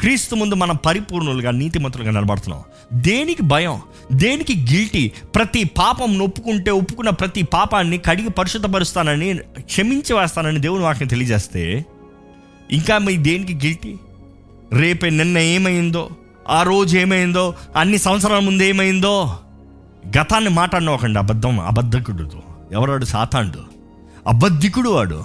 [0.00, 2.62] క్రీస్తు ముందు మనం పరిపూర్ణులుగా నీతిమంతులుగా నిలబడుతున్నాం.
[2.92, 3.80] దేనికి భయం?
[4.12, 5.12] దేనికి గిల్టీ?
[5.34, 11.84] ప్రతి పాపం ఒప్పుకుంటే ఒప్పుకున్న ప్రతి పాపాన్ని కడిగి పరిశుద్ధపరుస్తానని క్షమించి వేస్తానని దేవుని వాటిని తెలియజేస్తే
[12.70, 13.96] ఇంకా మీ దేనికి గిల్టీ?
[14.72, 16.10] రేపే నిన్న ఏమైందో
[16.48, 19.36] ఆ రోజు ఏమైందో అన్ని సంవత్సరాల ముందు ఏమైందో
[20.18, 22.30] గతాన్ని మాట్లాడినోకండి అబద్ధం అబద్ధకుడు
[22.72, 23.04] ఎవరాడు?
[23.04, 23.58] సాతాండు
[24.28, 25.24] అబద్ధికుడు వాడు.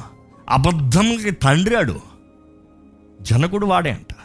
[0.50, 2.00] అబద్ధంకి తండ్రి ఆడు
[3.22, 4.17] జనకుడు వాడే అంట.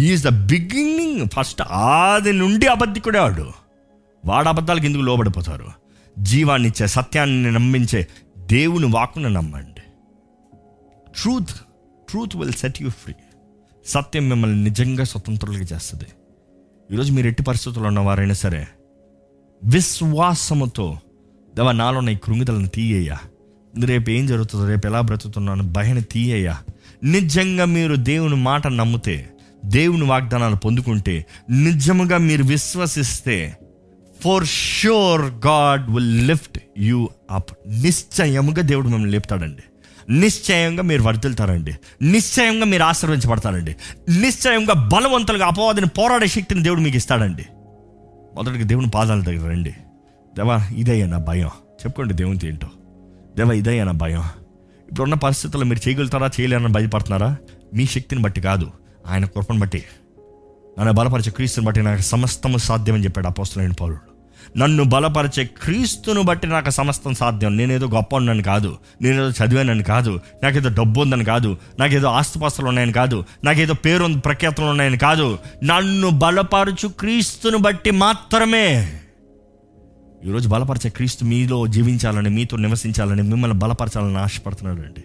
[0.00, 3.52] హీఈస్ ద బిగినింగ్ ఫస్ట్ ఆది నుండి అబద్ధికుడే వాడు
[4.24, 5.68] వాడు అబద్ధాలకు ఎందుకు లోబడిపోతారు?
[6.18, 9.80] జీవాన్ని ఇచ్చే సత్యాన్ని నమ్మించే దేవుని వాక్కును నమ్మండి.
[11.22, 11.52] Truth
[12.08, 13.14] truth will set you free
[13.86, 16.04] సత్యం మిమ్మల్ని నిజంగా స్వతంత్రులుగా చేస్తుంది.
[16.92, 18.66] ఈరోజు మీరు ఎట్టి పరిస్థితుల్లో ఉన్నవారైనా సరే
[19.64, 20.98] విశ్వాసముతో
[21.56, 23.18] దేవా నాలో ఉన్న ఈ కృంగిదలను తీయ్యా
[23.84, 26.58] రేపు ఏం జరుగుతుందో రేపు ఎలా బ్రతుకుతున్నాను భయాన్ని తీయ్యా
[27.04, 29.30] నిజంగా మీరు దేవుని మాట నమ్మితే
[29.66, 33.58] దేవుని వాగ్దానాలు పొందుకుంటే నిజముగా మీరు విశ్వసిస్తే
[34.24, 39.62] for sure God will lift you up నిశ్చయముగా దేవుడు మిమ్మల్ని లేపుతాడండి.
[40.10, 43.76] నిశ్చయంగా మీరు వర్దిల్తారండి నిశ్చయంగా మీరు ఆశీర్వించబడతారండి
[44.20, 47.46] నిశ్చయంగా బలవంతులుగా అపవాదిని పోరాడే శక్తిని దేవుడు మీకు ఇస్తాడండి.
[48.34, 49.70] మొదటిగా దేవుని పాదాల దగ్గర రండి.
[50.36, 51.46] దేవా ఇదయ్యా నా భయం.
[51.46, 52.68] చెప్పుకోండి దేవుని ఏంటో
[53.36, 54.24] దేవా ఇదయ్యా నా భయం.
[54.90, 57.36] ఇప్పుడున్న పరిస్థితుల్లో మీరు చేయగలుగుతారా చేయలేరని భయపడుతున్నారా?
[57.74, 58.70] మీ శక్తిని బట్టి కాదు.
[59.08, 59.84] ఆయన కృపను బట్టి
[60.78, 64.16] నన్ను బలపరిచే క్రీస్తుని బట్టి నాకు సమస్తము సాధ్యమని చెప్పాడు అపోస్తులైన పౌరుడు
[64.58, 67.56] నన్ను బలపరిచే క్రీస్తును బట్టి నాకు సమస్తం సాధ్యం.
[67.56, 73.24] నేనేదో గొప్ప ఉన్నాను కాదు నేనేదో చదివానని కాదు నాకేదో డబ్బు ఉందని కాదు నాకేదో ఆస్తిపాస్తులు ఉన్నాయని కాదు
[73.44, 75.38] నాకేదో పేరు ప్రఖ్యాతులు ఉన్నాయని కాదు.
[75.64, 79.00] నన్ను బలపరచు క్రీస్తును బట్టి మాత్రమే.
[80.24, 85.04] ఈరోజు బలపరిచే క్రీస్తు మీలో జీవించాలని మీతో నివసించాలని మిమ్మల్ని బలపరచాలని ఆశపడుతున్నాడు అండి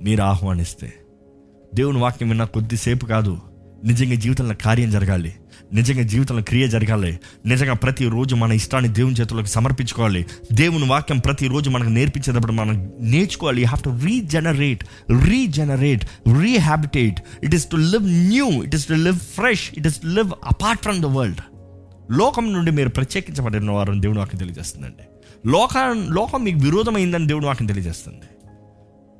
[0.00, 0.92] మీరు ఆహ్వానిస్తే
[1.74, 3.38] దేవుని వాక్యం విన్న కొద్దిసేపు కాదు.
[3.84, 5.34] నిజంగా జీవితంలో కార్యం జరగాలి.
[5.72, 7.20] నిజంగా జీవితంలో క్రియ జరగాలి.
[7.46, 10.26] నిజంగా ప్రతిరోజు మన ఇష్టాన్ని దేవుని చేతులకు సమర్పించుకోవాలి.
[10.52, 13.62] దేవుని వాక్యం ప్రతిరోజు మనకు నేర్పించేటప్పుడు మనం నేర్చుకోవాలి.
[13.62, 14.84] You have to regenerate
[15.24, 16.06] regenerate
[16.42, 20.32] rehabilitate it is to live new it is to live fresh it is to live
[20.44, 21.40] apart from the world
[22.12, 25.04] లోకం నుండి మీరు ప్రత్యేకించబడిన వారని దేవుని వాక్యం తెలియజేస్తుందండి.
[25.48, 25.78] లోక
[26.12, 28.20] లోకం మీకు విరోధమైందని దేవుని వాక్యం తెలియజేస్తుంది.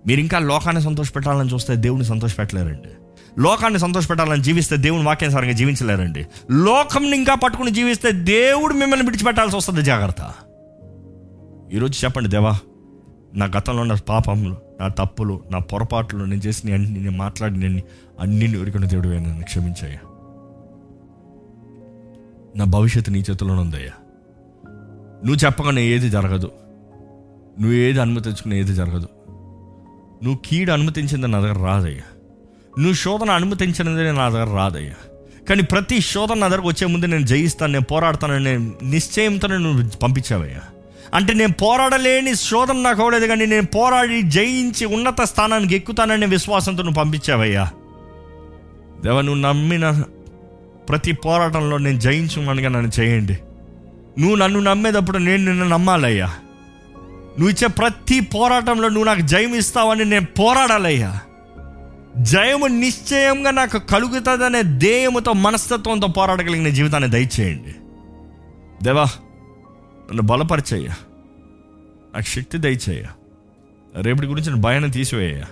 [0.07, 2.89] మీరు ఇంకా లోకాన్ని సంతోషపెట్టాలని చూస్తే దేవుని సంతోషపెట్టలేరండి.
[3.39, 6.27] లోకాన్ని సంతోషపెట్టాలని జీవిస్తే దేవుని వాక్యానుసారంగా జీవించలేరండి.
[6.51, 10.35] లోకంని ఇంకా పట్టుకుని జీవిస్తే దేవుడు మిమ్మల్ని విడిచిపెట్టాల్సి వస్తుంది జాగ్రత్త.
[11.73, 12.53] ఈరోజు చెప్పండి దేవా
[13.35, 17.81] నా గతంలో ఉన్న పాపములు నా తప్పులు నా పొరపాట్లు నేను చేసిన అన్ని నేను మాట్లాడిన
[18.21, 19.99] అన్ని ఎవరికొన్న దేవుడు నన్ను క్షమించాయా
[22.57, 23.93] నా భవిష్యత్తు నీ చేతిలోనే ఉందయ్యా.
[25.25, 26.53] నువ్వు చెప్పగానే ఏది జరగదు.
[27.61, 29.09] నువ్వు ఏది అనుమతించుకునే ఏది జరగదు.
[30.23, 32.03] నువ్వు కీడు అనుమతించింది నా దగ్గర రాదయ్యా.
[32.79, 34.95] నువ్వు శోధన అనుమతించినది నా దగ్గర రాదయ్యా.
[35.49, 40.61] కానీ ప్రతి శోధన నా దగ్గరకు వచ్చే ముందు నేను జయిస్తాను నేను పోరాడతానని నేను నిశ్చయంతో నువ్వు పంపించావయ్యా.
[41.15, 47.05] అంటే నేను పోరాడలేని శోధన నాకు అవ్వలేదు కానీ నేను పోరాడి జయించి ఉన్నత స్థానానికి ఎక్కుతాననే విశ్వాసంతో నువ్వు
[47.05, 47.71] పంపించావయ్యా.
[49.03, 50.03] దేవ నువ్వు నమ్మిన
[50.89, 53.39] ప్రతి పోరాటంలో నేను జయించుమనిగా నన్ను చేయండి.
[54.19, 56.31] నువ్వు నన్ను నమ్మేటప్పుడు నేను నిన్ను నమ్మాలయ్యా.
[57.39, 61.21] నువ్వు ఇచ్చే ప్రతి పోరాటంలో నువ్వు నాకు జయం ఇస్తావని నేను పోరాడాలయ్యా.
[62.19, 67.75] జయము నిశ్చయంగా నాకు కలుగుతుందనే ధ్యేయముతో మనస్తత్వంతో పోరాడగలిగిన జీవితాన్ని దయచేయండి.
[68.83, 69.05] దేవా
[70.09, 70.87] నన్ను బలపరిచేయ
[72.15, 73.05] నాకు శక్తి దయచేయ
[74.03, 75.43] రేపటి గురించి భయాన్ని తీసివేయ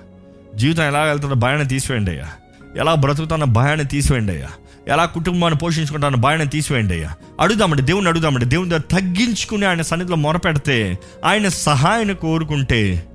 [0.54, 2.28] జీవితం ఎలా వెళ్తుందో భయాన్ని తీసివేయండి అయ్యా.
[2.76, 4.48] ఎలా బ్రతుకుతున్న భయాన్ని తీసివేయండి అయ్యా.
[4.88, 7.14] ఎలా కుటుంబాన్ని పోషించుకుంటాను భయాన్ని తీసివేయండి అయ్యా.
[7.40, 8.46] అడుగుదామండి దేవుని అడుగుదామండి.
[8.46, 13.06] దేవుని దగ్గర తగ్గించుకుని ఆయన సన్నిధిలో మొరపెడితే ఆయన సహాయాన్ని కోరుకుంటే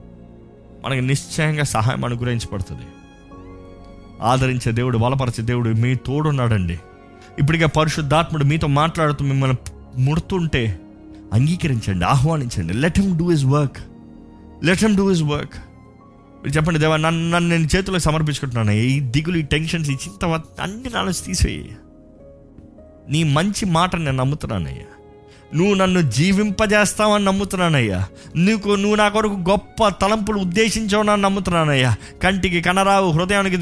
[0.85, 2.81] మనకి నిశ్చయంగా సహాయం అనుగ్రహించబడుతుంది.
[4.21, 6.79] ఆదరించే దేవుడు బలపరిచే దేవుడు మీ తోడున్నాడండి.
[7.39, 9.57] ఇప్పటికే పరిశుద్ధాత్ముడు మీతో మాట్లాడుతూ మిమ్మల్ని
[10.01, 10.79] ముడుతుంటే
[11.33, 12.73] అంగీకరించండి ఆహ్వానించండి.
[12.73, 13.77] Let him do his work
[14.63, 15.53] let him do his work
[16.49, 18.71] చెప్పండి దేవా నన్ను నన్ను నేను చేతిలో సమర్పించుకుంటున్నాను.
[18.71, 20.25] ఈ దిగులు ఈ టెన్షన్స్ ఈ చింత
[20.61, 21.71] అన్ని నాలో తీసేయి.
[23.09, 24.87] నీ మంచి మాట నేను నమ్ముతున్నానయ్యా
[25.55, 27.99] నువ్వు నన్ను జీవింపజేస్తావని నమ్ముతున్నానయ్యా
[28.35, 33.57] నీకు నువ్వు నా కొరకు గొప్ప తలంపులు ఉద్దేశించావు నమ్ముతున్నానయ్యా కంటికి కనరావు హృదయానికి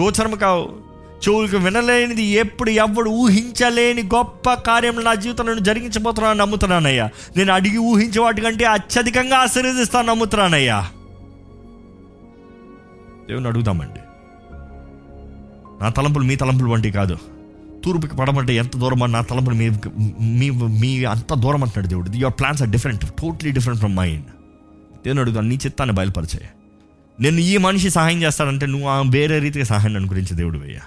[0.00, 0.68] గోచరము కావు.
[1.16, 8.64] చెవులకు వినలేనిది ఎప్పుడు ఎవడు ఊహించలేని గొప్ప కార్యం నా జీవితంలో జరిగించబోతున్నాను నమ్ముతున్నానయ్యా నేను అడిగి ఊహించే వాటికంటే
[8.64, 10.78] అత్యధికంగా ఆశీర్వదిస్తాను నమ్ముతున్నానయ్యా
[13.28, 14.00] దేవుని అడుగుదామండి.
[15.82, 17.18] నా తలంపులు మీ తలంపులు వంటి కాదు.
[17.84, 19.70] తూర్పుకి పడమంటే ఎంత దూరం నా తలంపులు మీ
[20.20, 22.10] మీ మీ అంత దూరం అంటున్నాడు దేవుడు.
[22.10, 24.26] Your plans are different totally different from mind
[25.04, 26.48] దేవుని అడుగుతాను నీ చిత్తాన్ని బయలుపరిచాయి.
[27.20, 30.78] నేను ఈ మనిషి సహాయం చేస్తాడంటే నువ్వు ఆ వేరే రీతిగా సహాయం అనుగురించి దేవుడు వేయ.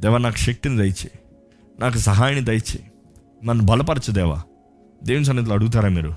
[0.00, 1.10] దేవా నాకు శక్తిని దయచే
[1.80, 2.80] నాకు సహాయాన్ని దయచే
[3.44, 4.42] నన్ను బలపరచు దేవా.
[5.04, 6.14] దేవుని సన్నిధిలో అడుగుతారా మీరు?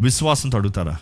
[0.00, 0.98] విశ్వాసంతో అడుగుతారా?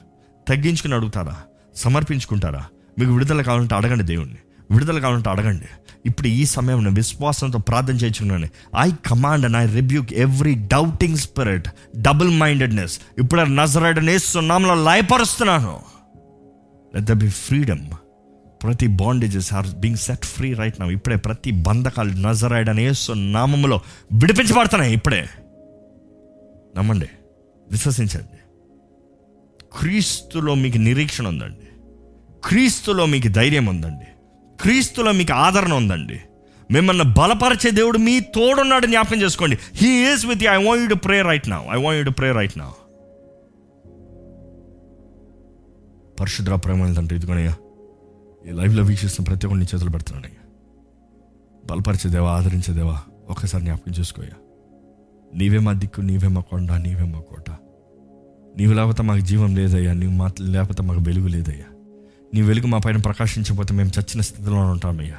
[0.49, 1.37] తగ్గించుకుని అడుగుతారా?
[1.75, 2.65] సమర్పించుకుంటారా?
[2.99, 4.37] మీకు విడుదల కావాలంటే అడగండి దేవుణ్ణి.
[4.71, 5.65] విడుదల కావాలంటే అడగండి.
[6.07, 8.47] ఇప్పుడు ఈ సమయంలో విశ్వాసంతో ప్రార్థన చేయించుకున్నాను
[8.79, 15.81] I command and I rebuke every doubting spirit double mindedness ఇప్పుడు నజరైడనే నేస్తున్నాంలో లయపరుస్తున్నాను.
[16.95, 17.91] లెట్ ద బి ఫ్రీడమ్
[18.63, 23.81] ప్రతి bondages are being set free right now ఇప్పుడే ప్రతి బంధకాలు నజరైడ్ అనే నామములో
[24.13, 25.29] విడిపించబడుతున్నాయి ఇప్పుడే.
[26.77, 27.09] నమ్మండి
[27.71, 28.39] విశ్వసించండి.
[29.79, 31.69] క్రీస్తులో మీకు నిరీక్షణ ఉందండి.
[32.45, 34.05] క్రీస్తులో మీకు ధైర్యం ఉందండి.
[34.61, 36.21] క్రీస్తులో మీకు ఆదరణ ఉందండి.
[36.71, 39.59] మిమ్మల్ని బలపరిచే దేవుడు మీ తోడున్నాడు జ్ఞాపకం చేసుకోండి.
[39.75, 42.33] He is with I want you to pray right now I want you to pray
[42.33, 42.73] right now
[46.21, 47.55] పరిశుద్ర ప్రేమ తండ్రి ఇదిగోనయ్యా
[48.49, 50.49] ఈ లైవ్లో వీక్షిస్తున్న ప్రతి ఒక్కరిని చేతులు పెడుతున్నానయ్యా
[51.71, 54.37] బలపరిచేదేవా ఆదరించేదేవా ఒక్కసారి జ్ఞాపకం చేసుకోయ్యా
[55.35, 57.51] నీవే మా దిక్కు నీవే మా కొండ నీవే మా కోట.
[58.57, 59.93] నీవు లేకపోతే మాకు జీవం లేదయ్యా.
[59.93, 61.74] నీవు మా లేకపోతే మాకు వెలుగు లేదయ్యా.
[62.35, 65.19] నీ వెలుగు మా పైన ప్రకాశించకపోతే మేము చచ్చిన స్థితిలో ఉంటామయ్యా.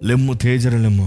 [0.00, 1.06] లెమ్ము తేజరు లెమ్ము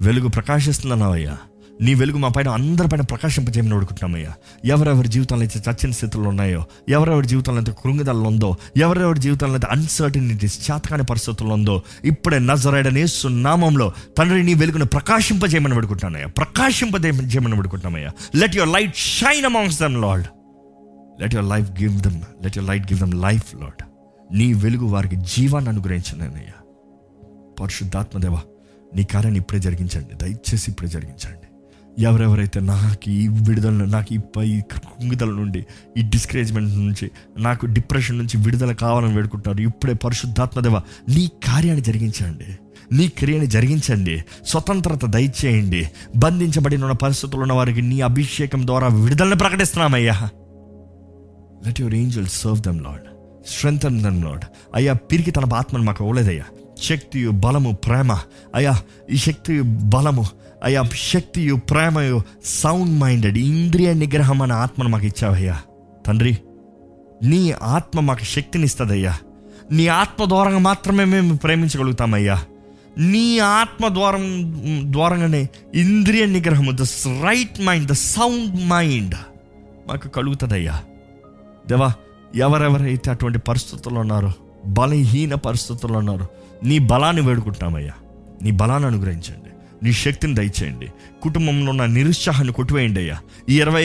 [0.00, 1.34] వెలుగు ప్రకాశిస్తున్నావయ్యా
[1.80, 4.32] నీ వెలుగు మా పైన అందరిపైన ప్రకాశింపజేయమని అడుగుతున్నామయ్యా.
[4.64, 10.56] ఎవరెవరి జీవితాలు అయితే చచ్చిన స్థితిలో ఉన్నాయో ఎవరెవరి జీవితంలో అయితే కృంగిదల్లో ఉందో ఎవరెవరి జీవితంలో అయితే అన్సర్టనిటీస్
[10.66, 18.72] చేతకాని పరిస్థితుల్లో ఉందో ఇప్పుడే నజరైడనే సున్నామంలో తండ్రి నీ వెలుగును ప్రకాశింపజేయమని పెడుకుంటానయ్యా ప్రకాశింపజేయమని పెడుకుంటామయ్యా let your
[18.72, 20.28] light shine amongst them lord
[21.20, 23.82] let your life give them let your light give them life lord
[24.34, 26.62] నీ వెలుగు వారికి జీవాన్ని అనుగ్రహించనయ్యా.
[27.60, 28.38] పరిశుద్ధాత్మదేవ
[28.96, 30.14] నీ కార్యాన్ని ఇప్పుడే జరిగించండి.
[30.14, 31.46] దయచేసి ఇప్పుడే జరిగించండి.
[32.02, 35.66] ఎవరెవరైతే నాకు ఈ విడుదల నాకు ఈ పై కుంగిదల నుండి
[35.98, 40.78] ఈ డిస్కరేజ్మెంట్ నుంచి నాకు డిప్రెషన్ నుంచి విడుదల కావాలని వేడుకుంటారు ఇప్పుడే పరిశుద్ధాత్మదేవ
[41.08, 42.58] నీ కార్యాన్ని జరిగించండి.
[42.96, 44.24] నీ క్రియని జరిగించండి.
[44.46, 45.88] స్వతంత్రత దయచేయండి.
[46.16, 50.28] బంధించబడిన ఉన్న పరిస్థితులు ఉన్న వారికి నీ అభిషేకం ద్వారా విడుదలని ప్రకటిస్తున్నామయ్యా.
[51.66, 53.13] Let your angel serve them lord
[53.48, 56.44] strength them lord అయ్యా పిరికి తన ఆత్మను మాకు ఇవ్వలేదయ్యా.
[56.82, 58.12] శక్తియు బలము ప్రేమ.
[58.54, 60.26] అయ్యా ఈ శక్తి బలము.
[60.64, 60.82] అయ్యా
[61.12, 65.60] శక్తియు ప్రేమయు సౌండ్ మైండెడ్ ఇంద్రియ నిగ్రహం అనే ఆత్మను మాకు ఇచ్చావయ్యా.
[66.06, 66.38] తండ్రి
[67.22, 69.18] నీ ఆత్మ మాకు శక్తిని ఇస్తుందయ్యా
[69.72, 72.44] నీ ఆత్మ ద్వారంగా మాత్రమే మేము ప్రేమించగలుగుతామయ్యా.
[72.98, 74.22] నీ ఆత్మ ద్వారం
[74.92, 76.80] ద్వారంగానే ఇంద్రియ నిగ్రహము the
[77.22, 79.14] right mind the sound mind
[79.88, 80.82] మాకు కలుగుతుందయ్యా.
[81.68, 81.92] దేవా
[82.34, 84.32] ఎవరెవరైతే అటువంటి పరిస్థితుల్లో ఉన్నారో
[84.66, 86.26] బలహీన పరిస్థితుల్లో ఉన్నారో
[86.64, 87.92] నీ బలాన్ని వేడుకుంటున్నామయ్యా.
[88.42, 89.50] నీ బలాన్ని అనుగ్రహించండి.
[89.82, 90.92] నీ శక్తిని దయచేయండి.
[91.24, 93.16] కుటుంబంలో ఉన్న నిరుత్సాహాన్ని కొట్టివేయండి అయ్యా.
[93.48, 93.84] ఈ ఇరవై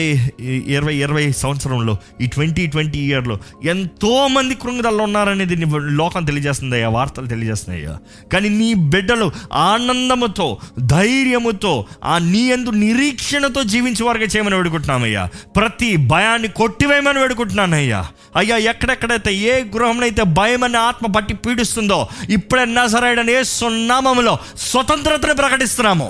[0.70, 5.66] ఇరవై ఇరవై సంవత్సరంలో ఈ ట్వంటీ ట్వంటీ ఇయర్లో ఎంతో మంది కృంగదల్లో ఉన్నారనేది నీ
[5.96, 7.94] లోకం తెలియజేస్తుంది అయ్యా వార్తలు తెలియజేస్తున్నాయి అయ్యా.
[8.32, 9.26] కానీ నీ బిడ్డలు
[9.66, 10.48] ఆనందముతో
[10.94, 11.72] ధైర్యముతో
[12.04, 15.24] ఆ నీ ఎందు నిరీక్షణతో జీవించే వారికి చేయమని వేడుకుంటున్నామయ్యా
[15.56, 18.00] ప్రతి భయాన్ని కొట్టివేయమని వేడుకుంటున్నానయ్యా
[18.36, 18.56] అయ్యా.
[18.70, 24.34] ఎక్కడెక్కడైతే ఏ గృహంలో అయితే భయం అనే ఆత్మ పట్టి పీడిస్తుందో ఇప్పుడే నజరాయడని ఏ సున్నామములో
[24.66, 26.08] స్వతంత్రతను ప్రకటిస్తున్నాము.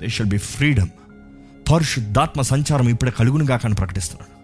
[0.00, 0.88] దే షుల్ బి ఫ్రీడమ్
[1.72, 4.36] పరిశుద్ధాత్మ సంచారం ఇప్పుడే కలుగును కానీ ప్రకటిస్తున్నాడు.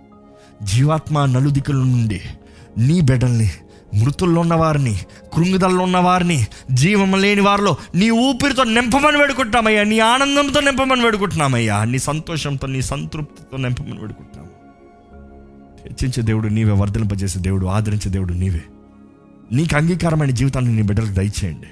[0.65, 2.21] జీవాత్మ నలుదిక్కుల నుండి
[2.79, 3.51] నీ బిడ్డల్ని
[3.95, 5.01] మృతుల్లో ఉన్నవారిని
[5.35, 9.85] కృంగుదల్లో ఉన్నవారిని జీవం లేని వారిలో నీ ఊపిరితో నింపమని వేడుకుంటున్నామయ్యా.
[9.85, 11.85] నీ ఆనందంతో నింపమని వేడుకుంటున్నామయ్యా.
[11.85, 14.51] నీ సంతోషంతో నీ సంతృప్తితో నింపమని వేడుకుంటున్నాము.
[15.87, 18.63] హెచ్చించే దేవుడు నీవే వర్ధలింపజేసే దేవుడు ఆదరించే దేవుడు నీవే.
[19.53, 21.67] నీకు అంగీకారమైన జీవితాన్ని నీ బిడ్డలకు దయచేయండి.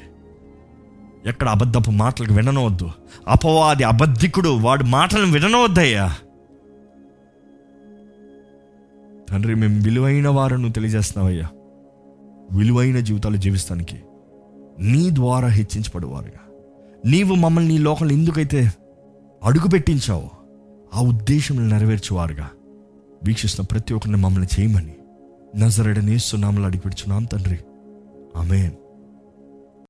[1.26, 2.90] ఎక్కడ అబద్ధపు మాటలకు విననవద్దు.
[3.28, 6.14] అపవాది అబద్ధికుడు వాడు మాటలను విననవద్దయ్యా.
[9.28, 11.48] తండ్రి మేము విలువైన వారను తెలియజేస్తున్నావయ్యా.
[12.52, 14.02] విలువైన జీవితాలు జీవిస్తానికి
[14.78, 16.40] నీ ద్వారా హెచ్చించబడేవారుగా.
[17.06, 18.72] నీవు మమ్మల్ని నీ లోకంలో ఎందుకైతే
[19.44, 20.30] అడుగు పెట్టించావో
[20.94, 22.50] ఆ ఉద్దేశం నెరవేర్చేవారుగా.
[23.24, 24.94] వీక్షిస్తున్న ప్రతి ఒక్కరిని మమ్మల్ని చేయమని
[25.56, 27.58] నజరడనేస్తున్నామని అడిగి పెడుచున్నాం తండ్రి.
[28.36, 28.70] ఆమెన్.